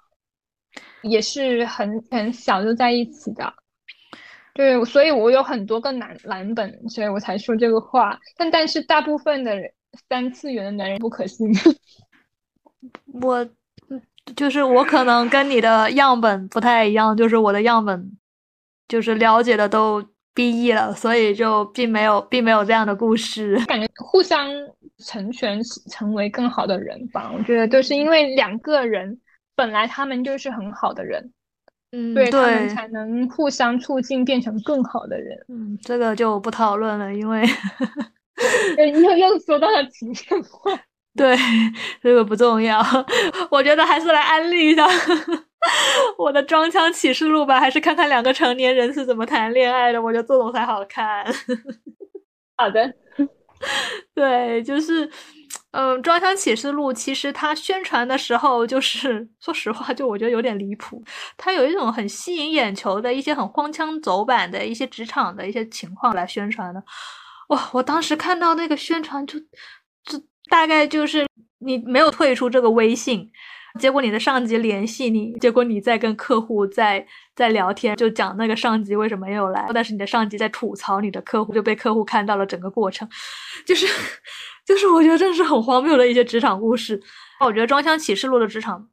[1.02, 3.54] 也是很很小就在一起的。
[4.54, 8.20] 对，所以我有很多个男蓝本，所以我才说这个话。
[8.36, 9.56] 但但是大部分的
[10.10, 11.50] 三次元的男人不可信。
[13.22, 13.48] 我
[14.36, 18.12] 就是我可能跟你的样本不太一样，就是我的样本
[18.88, 20.04] 就是了解的都
[20.34, 23.58] B E 了，所以就并没有并没有这样的故事。
[23.66, 24.48] 感觉互相
[25.06, 25.60] 成全，
[25.90, 27.32] 成为更好的人吧。
[27.38, 29.20] 我觉得就是因为两个人
[29.56, 31.32] 本来他们就是很好的人。
[31.94, 35.38] 嗯，对他们才能互相促进，变成更好的人。
[35.50, 37.44] 嗯，这个就不讨论了，因为
[39.04, 40.72] 又又说到了情感化。
[41.16, 41.38] 对，
[42.02, 42.82] 这个不重要。
[43.52, 44.88] 我觉得还是来安利一下
[46.18, 50.02] 我的《装腔启示录》吧，还是看看两个成年人是怎么谈恋爱的。
[50.02, 51.26] 我觉得这种才好看。
[52.58, 52.94] 好的，
[54.16, 55.10] 对，就是。
[55.74, 61.02] 嗯，《装腔启示录》其实它宣传的时候，就是说实话，就我觉得有点离谱。
[61.38, 66.84] 它有一种很吸引眼球的一些很荒腔走板的一些职场的一些情况来宣传的。
[67.50, 69.46] 哇，我当时看到那个宣传，就就
[70.52, 71.26] 大概就是
[71.60, 73.32] 你没有退出这个微信，
[73.80, 77.04] 结果你的上级联系你，结果你在跟客户在
[77.36, 83.10] 在聊天，就讲那个上级为什么没有来，但是你的上级在吐槽你的客户，就被客户看到了整个过程，
[83.66, 83.88] 就是。
[84.64, 87.02] 就是我觉得真的是很荒谬的一些职场故事。
[87.40, 88.88] 我觉得《装箱启示录》的职场，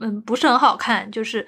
[0.00, 1.10] 嗯，不是很好看。
[1.10, 1.44] 就是，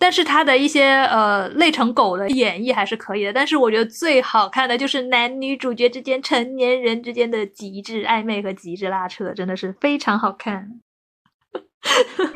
[0.00, 3.32] 但是他的一些呃累成狗的演绎还是可以的。
[3.32, 10.80] 但是我觉得最好看的就是男女主角之间、成年人之间的极致暧昧和极致拉扯，真的是非常好看。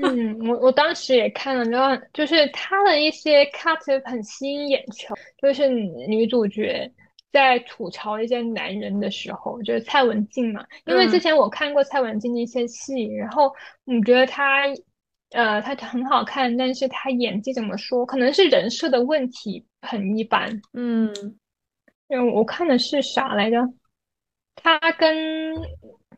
[0.02, 6.88] 嗯，我我当时也看了，然后就是他的一些 cut 很吸引眼球，就是女主角。
[7.32, 13.52] 在吐槽一些男人的时候，就是蔡文静嘛，因为之前我看过蔡文静的一些戏，然后
[13.84, 14.62] 你觉得她，
[15.34, 18.06] 呃，她很好看，但是她演技怎么说？
[18.06, 20.48] 可能是人设的问题，很一般。
[20.72, 21.12] 嗯，
[22.08, 23.58] 因为我看的是啥来着？
[24.54, 25.54] 她跟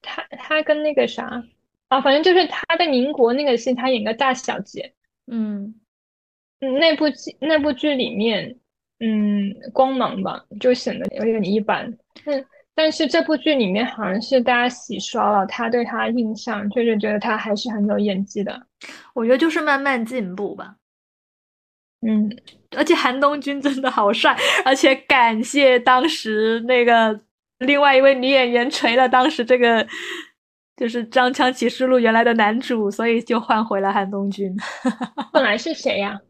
[0.01, 1.43] 她她跟那个啥
[1.89, 4.93] 啊，反正就是她在民国那个戏，她演个大小姐。
[5.27, 5.75] 嗯，
[6.61, 8.57] 那部剧那部剧里面。
[8.99, 11.85] 嗯，光芒吧，就显得有点一般。
[12.25, 12.43] 嗯，
[12.75, 18.59] 但是这部剧里面好像是大家洗刷了他对他印象，就是觉得他还是很有演技的。
[19.14, 20.76] 我觉得就是慢慢进步吧。
[22.07, 22.30] 嗯，
[22.76, 27.20] 而且韩东君真的好帅，而且感谢当时那个
[27.59, 29.87] 另外一位女演员锤了当时这个
[30.76, 34.55] 就是《张枪启示录》原来的男主，所以就换回了韩东君。
[35.32, 36.20] 本来是谁呀？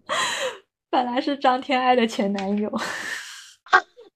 [0.88, 2.72] 本来是张天爱的前男友，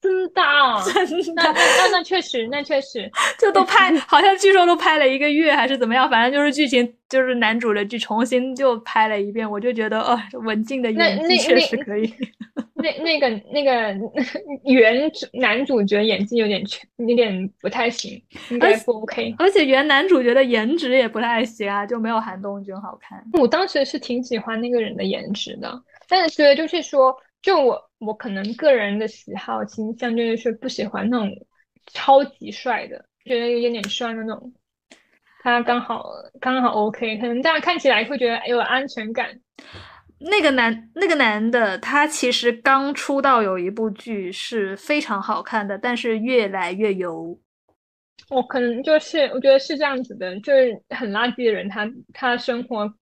[0.01, 0.43] 真的，
[1.07, 12.13] 真的，那那那确实，那确实， 就都拍，好像据说都拍了一个月 还是怎么样，反正就是剧情就是男主的剧重新就拍了一遍，我就觉得哦，文静的演技确实可以。
[12.83, 13.95] 那那个那个
[14.65, 16.65] 原主男主角演技有点
[16.97, 19.35] 有点不太行，应该不 OK。
[19.39, 23.23] 而且原男主角的颜值也不太行啊，就没有韩东君好看。
[23.35, 25.71] 我当时是挺喜欢那个人的颜值的。
[26.09, 31.31] 但是就是说，就我我可能个人的喜好倾向就是不喜欢那种
[31.93, 34.53] 超级帅的，觉得有点点帅的那种。
[35.43, 36.05] 他刚好
[36.41, 39.41] 刚好 OK，可能大家看起来会觉得有安全感。
[40.19, 47.41] 那个男那个男的，他其实刚出道有一部剧是非常好看的，但是越来越油。
[48.29, 52.93] 我可能就是我觉得是这样子的，就是很垃圾的人，他他生活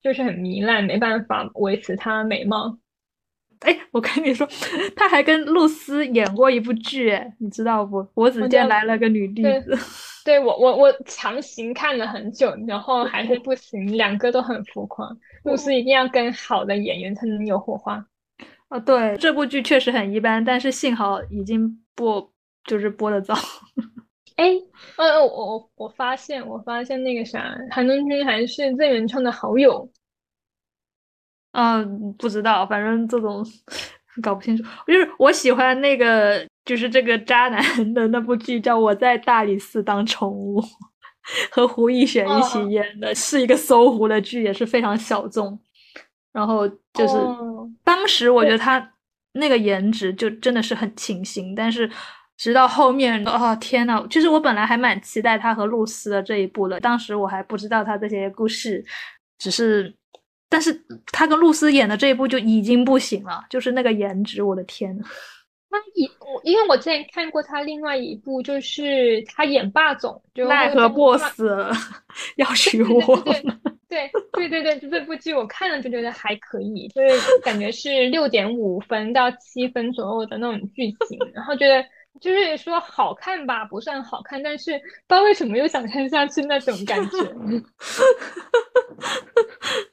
[0.00, 2.78] 就是很糜烂，没办法维持他美貌。
[3.64, 4.48] 哎，我跟你说，
[4.96, 8.06] 他还跟露丝演过一部剧，哎，你知道不？
[8.14, 9.78] 我只见来了个女弟子。
[10.24, 15.08] 对我，我我强行看了很久，然后还是不行，两个都很浮夸。
[15.44, 18.04] 露丝一定要跟好的演员才能有火花。
[18.68, 22.32] 哦，对，这部剧确实很一般，但是幸好已经播，
[22.64, 23.34] 就是播的早。
[24.36, 24.52] 哎，
[24.96, 29.88] 呃，我我我发现，我发现那个啥，韩东君还是郑元畅的好友。
[31.52, 33.46] 嗯，不知道，反正这种
[34.22, 34.64] 搞不清楚。
[34.86, 40.60] 就是我喜欢那个，就是这个渣男的那部剧，叫《我在大理寺当宠物》，
[41.50, 45.58] 和胡一璇一起演的，是一个搜狐的剧，也是非常小众。
[46.32, 47.14] 然后就是
[47.84, 48.92] 当时我觉得他
[49.32, 51.90] 那个颜值就真的是很清新，但是
[52.38, 58.82] 直到后面，哦天呐，其实我本来还蛮期待他和露丝的这一部的，当时我还不知道他这些故事，
[59.38, 59.94] 只是。
[60.52, 60.72] 但是
[61.06, 65.04] 他跟露丝演的这一部就已经不行了，就是那个颜值，我的天呐！
[65.70, 71.40] 他一我因为我之前看过他另外一部，就是他演霸总，就奈何 boss
[72.36, 73.16] 要娶我。
[73.88, 81.82] 对对对 对，就这部剧我看了就觉得还可以，就是感觉是六点五分到七分左右的那种剧情，然后觉得。
[82.22, 87.18] 就是说好看吧，不算好看，但是不知道为什么又想看下去那种感觉。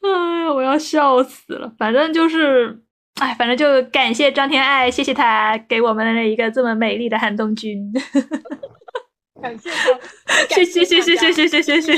[0.03, 1.73] 哎呀，我要笑死了！
[1.77, 2.79] 反正就是，
[3.19, 7.91] 哎，反正就感谢张天爱，谢谢他给我们一个这么美丽的韩东君。
[9.41, 9.99] 感谢他，
[10.55, 11.95] 谢谢谢谢谢谢谢谢谢，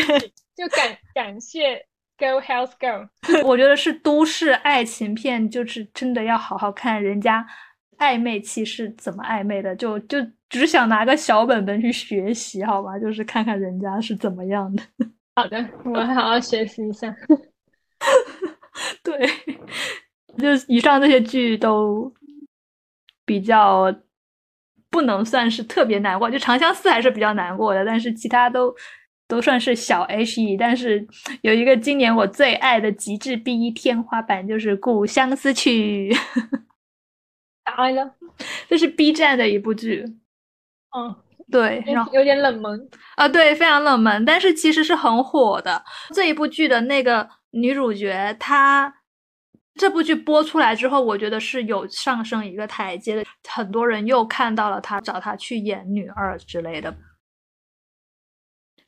[0.56, 1.86] 就感感谢
[2.18, 3.10] Go Health Girl。
[3.44, 7.46] 我觉得是都市爱情片，就是真的要好好看人家。
[8.02, 9.76] 暧昧期是怎么暧昧的？
[9.76, 10.18] 就就
[10.50, 12.98] 只想拿个小本本去学习，好吧？
[12.98, 14.84] 就是看看人家是怎么样的。
[15.36, 17.16] 好的，我好好学习一下。
[19.04, 19.14] 对，
[20.38, 22.12] 就以上这些剧都
[23.24, 23.94] 比较
[24.90, 28.76] 不能算是特别难过，就《长相思》还是比较难过的，但是其他都
[29.28, 30.58] 都算是小 H E。
[30.58, 31.08] 但是
[31.44, 35.54] 有一个今年我最爱的极致 B 一天花板，就是《故乡思
[37.66, 37.72] 曲》。
[37.76, 38.16] 爱了，
[38.68, 40.04] 这是 B 站的一部剧，
[40.96, 41.16] 嗯，
[41.50, 45.84] 对，然后有点冷门啊，对，非常冷门，但是其实是很火的。
[46.14, 48.94] 这一部剧的那个女主角，她
[49.76, 56.94] 这部剧播出来之后，我觉得是有上升一个台阶的，很多人又看到了她，找她去演女二之类的。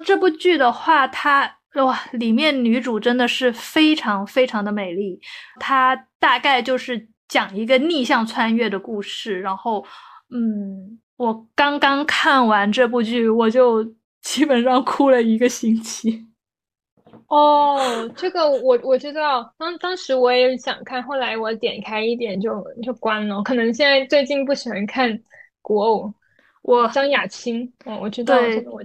[0.03, 5.21] 这部剧的话，它哇，里面女主真的是非常非常的美丽，
[5.59, 7.07] 她大概就是。
[7.27, 9.83] 讲一个逆向穿越的故事，然后，
[10.29, 13.83] 嗯，我刚刚看完这部剧，我就
[14.21, 16.25] 基本上哭了一个星期。
[17.27, 23.41] 哦，这个我我知道，当当时我也想看，后来我点开一点就就关了。
[23.43, 25.19] 可能现在最近不喜欢看
[25.61, 26.13] 古偶。
[26.61, 28.83] 我张雅青，嗯，我知道这个我。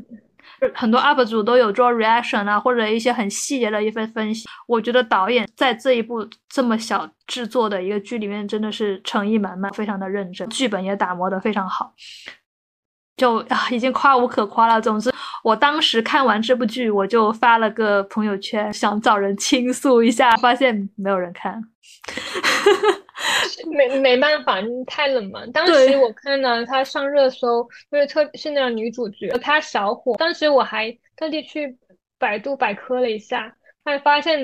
[0.74, 4.48] 很多 UP 主都有做 reaction 啊，或者一些很细节的一份分析。
[4.66, 11.92] 我觉得导演在这一部这么小制作的一个剧里面，真的是诚意满满，非常的认真，剧本也打磨的非常好。
[13.16, 14.80] 就啊，已经夸无可夸了。
[14.80, 21.60] 总之，我当时看完这部剧，我就发了个朋友圈，想找人倾诉一下，发现没有人看。
[23.70, 25.50] 没没办法，太冷门。
[25.52, 30.16] 当时我看到他上热搜，就是特是那个女主角，她小火。
[30.16, 31.76] 当时我还特地去
[32.18, 34.40] 百度百科了一下，还发现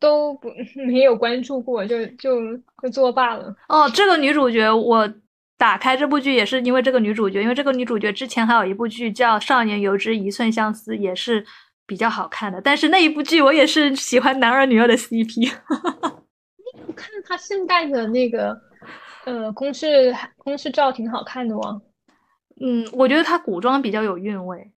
[0.00, 0.50] 都不
[0.86, 2.40] 没有关注过，就就
[2.82, 3.54] 就作罢了。
[3.68, 5.08] 哦，这个女主角我。
[5.60, 11.44] 打开这部剧也是因为这个女主角，因为这个女主角之前还有一部剧叫《少年游之一寸相思》，也是
[11.84, 12.60] 比较好看的。
[12.60, 15.52] 但是那一部剧我也是喜欢男二女二的 CP。
[16.86, 18.58] 我看他现代的那个
[19.24, 21.82] 呃公式公式照挺好看的哦。
[22.60, 24.72] 嗯，我觉得他古装比较有韵味。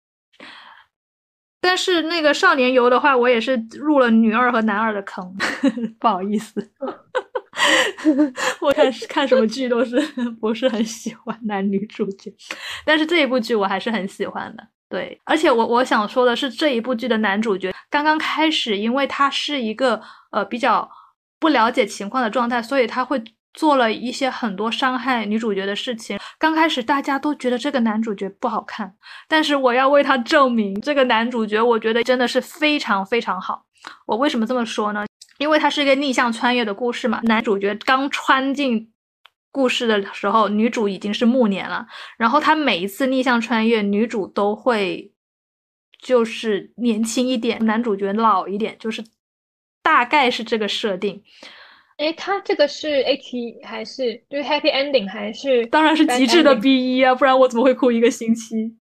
[1.62, 5.36] 但是那个少年游的话，我也是入了女二和男二的坑，
[6.00, 6.72] 不好意思。
[8.62, 10.00] 我看看什么剧都是
[10.40, 12.34] 不是很喜欢男女主角，
[12.86, 14.66] 但是这一部剧我还是很喜欢的。
[14.88, 20.90] 对，而且我我想说的是，这一部剧的男主角刚刚开始，因为他是一个呃比较
[21.40, 23.24] 不了解情况的状态，所以他会
[23.54, 26.20] 做了一些很多伤害女主角的事情。
[26.38, 28.96] 刚开始大家都觉得这个男主角不好看，
[29.28, 33.66] 但是我要为他证明，这个男主角我觉得真的是非常非常好。
[34.06, 35.06] 我为什么这么说呢？
[35.38, 38.92] 因为它是一个逆向穿越的故事嘛，男主角刚穿进
[39.54, 41.88] 故事的时候，女主已经是暮年了。
[42.18, 45.14] 然后他每一次逆向穿越，女主都会
[46.02, 49.02] 就是年轻一点，男主角老一点，就是
[49.90, 51.20] 大概是这个设定。
[51.98, 55.66] 哎，他这个是 H 还是就是 Happy Ending 还是？
[55.66, 58.78] 当然是极致的 B 一啊，不然我怎么会哭一个星期？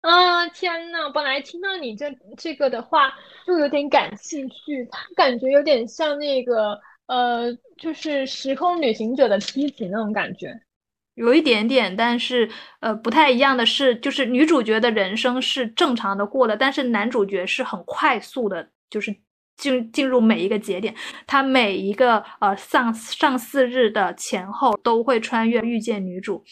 [0.00, 1.10] 啊天呐！
[1.12, 2.06] 本来听到你这
[2.38, 3.12] 这个的话，
[3.46, 4.88] 就有点感兴趣。
[4.90, 10.58] 他感觉有点像那个呃，就是时空旅行者的妻子那种感觉，
[11.16, 11.94] 有一点点。
[11.94, 12.48] 但是
[12.80, 19.14] 呃，不太一样的是，就是女主角的人生是正常的过的，但是男主角是很快速的，就是
[19.56, 20.94] 进进入每一个节点。
[21.26, 26.44] 他每一个呃上上四日的前后都会穿越遇见女主，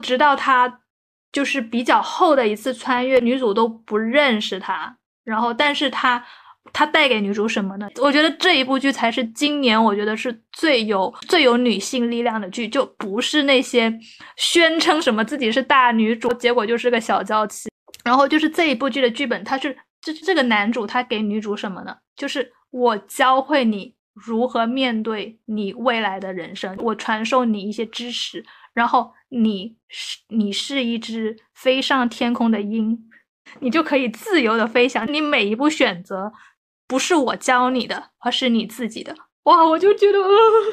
[0.00, 0.80] 直到他。
[1.32, 4.94] 就是比较后的一次穿越，女主都不认识他，
[5.24, 6.22] 然后，但是他，
[6.74, 7.88] 他带给女主什么呢？
[8.02, 13.90] 我觉得这一部剧才是今年我觉得是最有最有女性力量的剧，就不是那些
[14.36, 17.70] 宣称什么自己是大女主，结果就是个小娇妻。
[18.04, 21.96] 然后就是这一部剧的剧本，他是这这个男主他给女主什么呢？
[22.16, 28.44] 就是我教会你如何面对你未来的人生，我传授你一些知识。
[28.74, 32.98] 然后你是你是一只飞上天空的鹰，
[33.60, 35.10] 你就可以自由的飞翔。
[35.12, 36.32] 你每一步选择
[36.86, 39.14] 不是我教你的，而是你自己的。
[39.42, 40.18] 哇，我就觉得，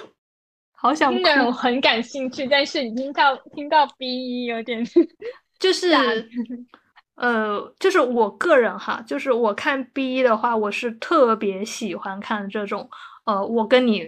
[0.72, 4.82] 好想哭，很感兴趣，但是已经到听到 B 一有点，
[5.60, 5.90] 就是
[7.20, 12.90] 呃，就是我个人哈，就是我看 B 一的话，我是特别喜欢看这种
[13.26, 14.08] 呃，我跟你。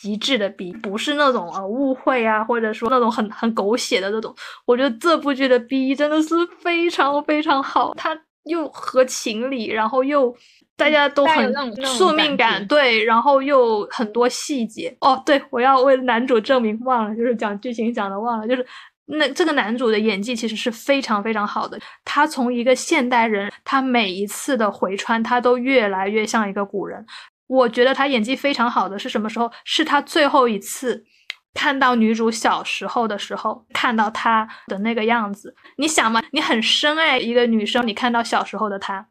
[0.00, 4.34] 极致的 B，，不是那种呃误会啊，或者说那种很很狗血的那种。
[4.64, 10.34] 我觉得这部剧的逼真的是非常非常好，它又合情理，然后又
[10.74, 11.52] 大家都很
[11.84, 14.96] 宿命感，对，然后又很多细节。
[15.02, 18.66] 哦，对，我要为男主证明，忘了，就是讲剧情讲的忘了，就是
[19.06, 21.78] 那这个男主的演技其实是非常非常好的。
[22.04, 27.04] 他从一个现代人，他每一次的回穿，他都越来越像一个古人。
[27.46, 29.50] 我觉得他演技非常好的是什么时候？
[29.64, 31.04] 是他最后一次
[31.52, 35.54] 看到女主小时候的时候，看到她的那个样子。
[35.76, 39.06] 你想嘛，你很深爱一个女生，你看到小时候的她，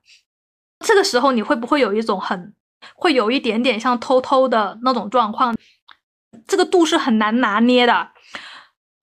[0.79, 2.53] 这个时候你会不会有一种很，
[2.95, 5.55] 会有一点点像偷偷的那种状况？
[6.47, 8.12] 这个度是很难拿捏的。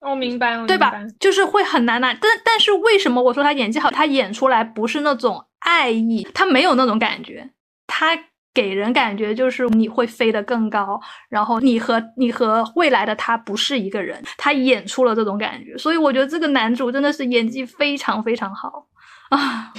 [0.01, 0.93] 我明白，对吧？
[1.19, 2.13] 就是会很难拿。
[2.15, 3.89] 但但是为什么我说他演技好？
[3.89, 7.49] 他演出来不是那种爱意，他没有那种感觉，
[7.87, 8.17] 他。
[8.53, 10.99] 给人感觉就是你会飞得更高，
[11.29, 18.85] 然后你和你和未来的他不是一个人，他演出了这种感觉，所以我觉得这个男主真的是演技非常非常好
[19.31, 19.71] 啊！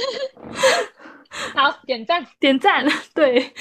[1.54, 2.82] 好，点赞点赞，
[3.14, 3.52] 对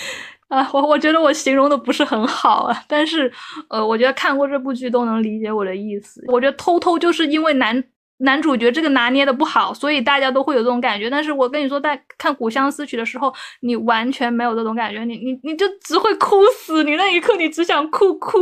[0.50, 3.32] 啊，我我觉得我形容的不是很好啊，但是
[3.70, 6.24] 呃，我觉得看过这部剧都能理解我的意思。
[6.28, 7.84] 我觉得偷偷就是因为男。
[8.22, 11.10] 男主角这个拿捏的不好，所以大家都会有这种感觉。
[11.10, 18.38] 但是我跟你说，在看《古相思曲》的时候，你完全没有这种感觉，你你你就只会哭死，你那一刻你只想哭哭。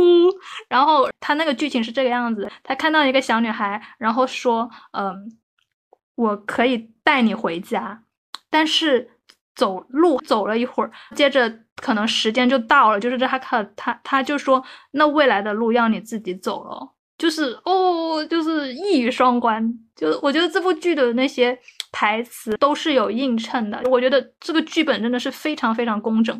[0.68, 5.30] 然后他那个剧情是这个样子：他看到一个小女孩，然后说：“嗯，
[6.16, 8.02] 我可以带你回家，
[8.50, 9.08] 但是
[9.58, 14.62] 走路走了一会儿，接着可能时间就到了，就是他他他他就说，
[14.92, 19.68] 那未来的路要你自己走了。”就是哦，就是一语双关。
[19.96, 21.58] 就我觉得这部剧的那些
[21.90, 23.82] 台词都是有映衬的。
[23.90, 26.36] 我觉得这个剧本真的是非常非常工整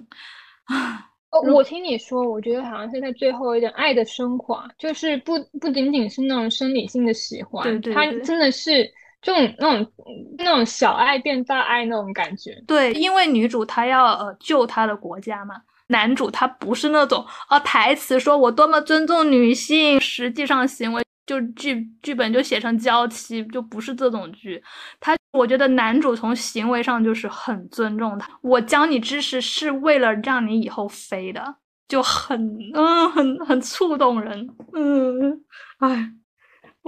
[0.67, 1.05] 啊。
[1.31, 8.89] 哦，我听你说，我觉得好像是在最后一点爱的升华，就是不不仅仅是那种生理性的喜欢，对对，它真的是
[9.23, 9.93] 就那种
[10.37, 12.63] 那种小爱变大爱那种感觉。
[12.67, 15.55] 对，因为女主她要呃救她的国家嘛。
[15.91, 24.63] 男主他不是那种啊，台词说我多么尊重女性，实际上行为就剧剧本就写成娇妻，就不是这种剧。
[25.01, 31.43] 他我觉得男主从行为上就是很尊重他，我教你知识是为了让你以后飞的，
[31.89, 32.39] 就很
[32.75, 35.41] 嗯很很触动人，嗯，
[35.79, 36.13] 哎，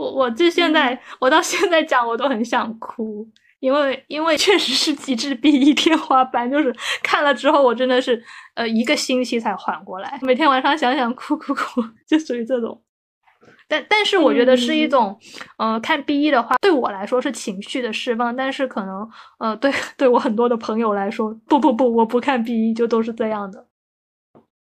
[0.00, 3.28] 我我这现在我到现在讲我都很想哭。
[3.60, 8.24] 因为因为确实是极致 B 一天花板，就是看了之后我真的是
[8.54, 12.80] 呃一个星期才缓过来，每天晚上想想哭哭哭，就属于这种。
[13.68, 15.14] 但但是我觉得是一种，
[15.58, 19.06] 呃，看 B 一的话，对我来说是情绪的释放，但是可能
[19.38, 23.66] 呃对对我很多的朋友来说，不不不，我不看 B 一就都是这样的。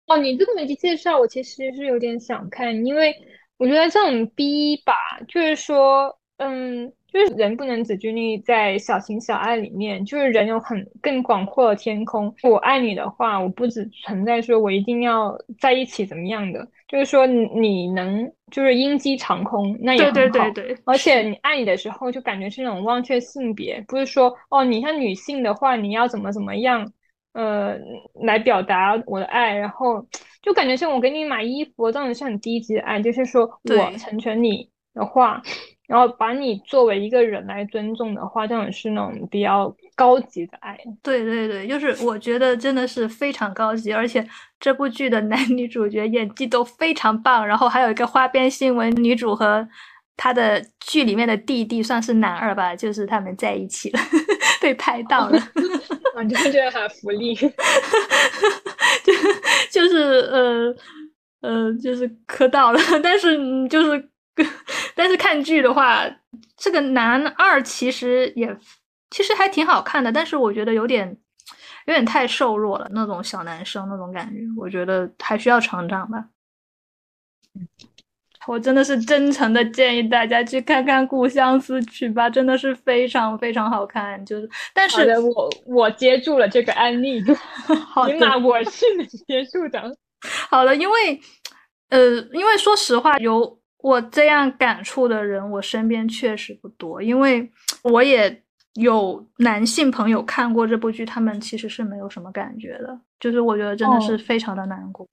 [0.07, 3.13] 哦，你这个媒体介绍我其实是有点想看，因为
[3.57, 4.93] 我觉得这种逼吧，
[5.27, 6.91] 就是说嗯。
[7.15, 12.35] 就是人不能只拘泥在小情小爱里面，就是人有很更广阔的天空。
[12.43, 20.13] 我爱你的话，我不只存在说我一定要在一起怎么样的，就是说你能就是鹰击长空，那也很好。
[20.13, 20.77] 对对对对。
[20.83, 26.91] 而且你爱你的时候，就感觉是那种忘却性别，不是说哦，你像女性的话，你要怎么怎么样，
[27.35, 27.77] 呃，
[28.23, 30.03] 来表达我的爱，然后
[30.41, 35.41] 就感觉像我给你买衣服，这种是很低级的爱，就是说我成全你的话。
[35.87, 40.75] 然后把你作为一个人来尊重的话，这种是那种比较高级的爱。
[41.03, 44.25] 对对对，就是我觉得真的是非常高级，而且
[44.59, 47.45] 这部剧的男女主角演技都非常棒。
[47.45, 49.67] 然后还有一个花边新闻，女主和
[50.17, 53.99] 她的剧里面的弟弟算是男二吧，就是他们在一起了，
[54.59, 55.37] 被拍到了。
[56.17, 57.51] 我就觉得很福利， 就
[59.71, 59.97] 就是
[60.31, 60.75] 呃
[61.41, 63.37] 呃，就是磕到了， 但是
[63.67, 64.09] 就是。
[64.93, 66.03] 但是看剧的话，
[66.57, 68.53] 这个男二其实也
[69.09, 71.17] 其实还挺好看的，但是我觉得有点
[71.85, 76.25] 有点太瘦弱了，那种小男生那种感觉，我觉得还需要成长吧。
[78.47, 84.23] 我真的是真诚的建议大家去看看《故乡思曲》吧，真的是非常非常好看。
[84.25, 89.81] 就是，但是我我接住了这个案例， 起码我是能接住的。
[90.49, 91.19] 好了，因为
[91.89, 91.99] 呃，
[92.33, 93.59] 因为说实话有。
[93.85, 97.47] 我这样感触的人，我身边确实不多，因为
[97.83, 98.41] 我也
[98.73, 105.07] 有男性朋友看过这部剧，他们其实是没有什么感觉的，就是我觉得真的是非常的难过。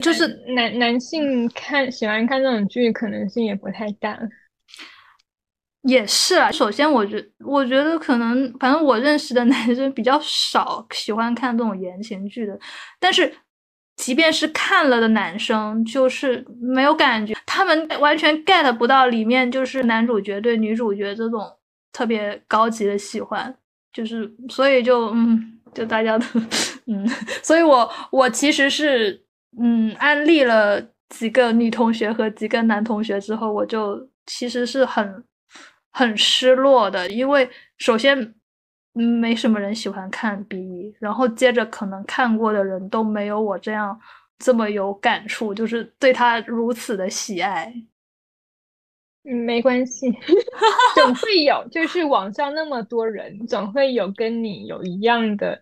[0.00, 4.18] 就是男男性看喜欢看这种剧可能性也不太大。
[5.82, 12.58] 也是啊，首先我觉我觉得可能，反正我认识的男生比较少喜欢看这种言情剧的，
[12.98, 13.32] 但是。
[13.96, 21.42] 即便是看了的男生，就是没有感觉，他们完全 get 不到里面就是男主角对女主角这种
[21.92, 23.54] 特别高级的喜欢，
[23.92, 26.24] 就是所以就嗯，就大家都
[26.86, 27.06] 嗯，
[27.42, 29.22] 所以我我其实是
[29.58, 35.24] 嗯安利了几个女同学和几个男同学之后，我就其实是很
[35.90, 37.48] 很失落的，因为
[37.78, 38.34] 首先。
[38.94, 43.96] 嗯，没什么人喜欢看 B，然后接着可能看过的人都没有我这样
[44.36, 47.72] 这么有感触，就是对他如此的喜爱。
[49.22, 50.10] 嗯，没关系，
[50.96, 55.60] 总会有，就是网上那么多人，总会有跟你有一样的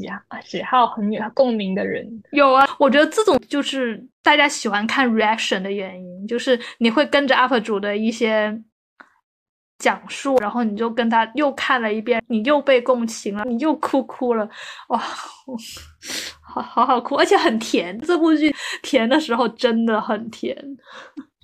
[0.00, 0.08] 喜
[0.44, 2.06] 喜好很有共鸣的人。
[2.32, 8.62] 有啊，我觉得这种就是大家喜欢看 reaction 的原因，就是你会跟着 UP 主的一些。
[9.80, 14.46] 讲述，然后你就跟他又看了一遍，你又被共情了，你又哭哭了，
[14.88, 14.98] 哇，
[16.42, 17.98] 好好好哭，而且很甜。
[18.00, 20.54] 这部剧甜的时候真的很甜。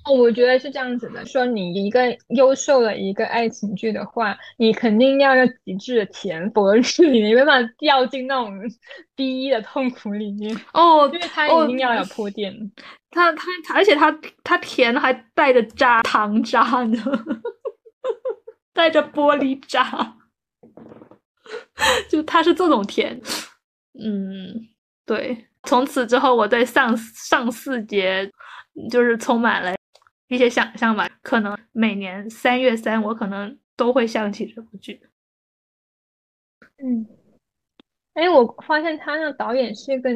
[0.07, 8.57] 哦，我觉得是这样子的，说你一个优秀的一个爱情剧的话，你肯定要有极致的甜，否则是你没办法掉进那种
[9.15, 10.55] B 的痛苦里面。
[10.73, 12.71] 哦，因为它一定要有铺垫。
[13.11, 13.43] 它它
[13.73, 17.03] 而且它它甜还带着渣糖渣呢。
[18.73, 20.15] 带着玻璃渣，
[22.07, 23.19] 就它是这种甜，
[23.99, 24.67] 嗯，
[25.03, 25.45] 对。
[25.63, 28.31] 从此之后，我对上上四节
[28.91, 29.73] 就是充满了
[30.27, 31.09] 一些想象吧。
[31.21, 35.01] 可能每年三月三，我可能都会想起这部剧。
[36.77, 37.05] 嗯，
[38.13, 40.09] 哎，我发现他那导演是一个。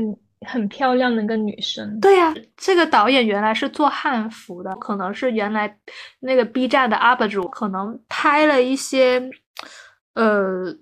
[0.47, 5.79] 很漂亮的一个女生，对呀，这个导演原来是做汉服的，可能是原来
[6.19, 9.21] 那个 B 站的 UP 主，可能拍了一些，
[10.15, 10.75] 呃，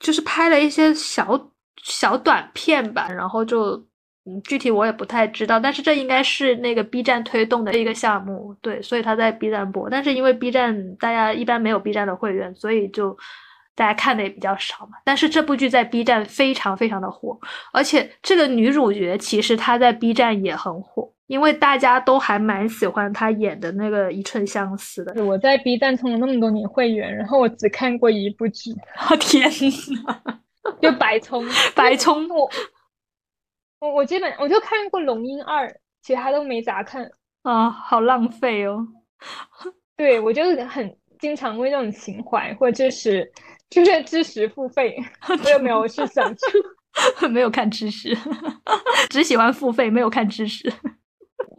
[0.00, 1.52] 就是拍了一些小
[1.84, 3.86] 小短片吧，然后就，
[4.36, 13.16] 嗯，具体我也不太知道，但是这应该是那个 B 站推动的一个项目，对，所以他在 B 站播，但是因为 B 站大家一般没有 B 站的会员，所以就。
[13.76, 17.38] 大家看的也比较少嘛，但是这部剧在 B 站非常非常的火，
[17.72, 25.24] 而且这个女主角其实她在 B 站也很火，因为大家都还蛮喜欢她演的那个一寸相思的。
[25.24, 28.70] 我在 B 站充了那么多年会员，然后我只看过一部剧，
[29.08, 30.20] 我天呐，
[30.82, 31.42] 就白充
[31.74, 32.50] 白充我，
[33.80, 35.66] 我我基本我就看过《龙樱二》，
[36.02, 37.10] 其他都没咋看
[37.42, 38.86] 啊，好浪费哦。
[39.96, 43.30] 对我就很经常为那种情怀或者是。
[43.70, 44.96] 就是知识付费，
[45.44, 46.42] 我有没有是想去？
[47.30, 48.12] 没有看知识，
[49.08, 50.68] 只喜欢付费，没有看知识。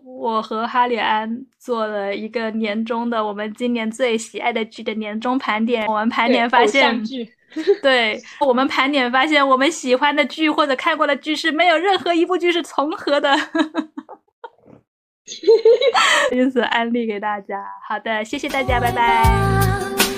[0.04, 5.88] 我和哈里安做了一个年终的我们今年最喜爱的剧的年终盘点。
[5.88, 7.02] 我们盘点发现，
[7.82, 13.34] 对我们盘点发现，我们喜欢的剧或者看过的剧是没有任何一部剧是重合的。
[16.32, 17.64] 因此安利给大家。
[17.88, 20.11] 好的，谢谢大家，拜拜。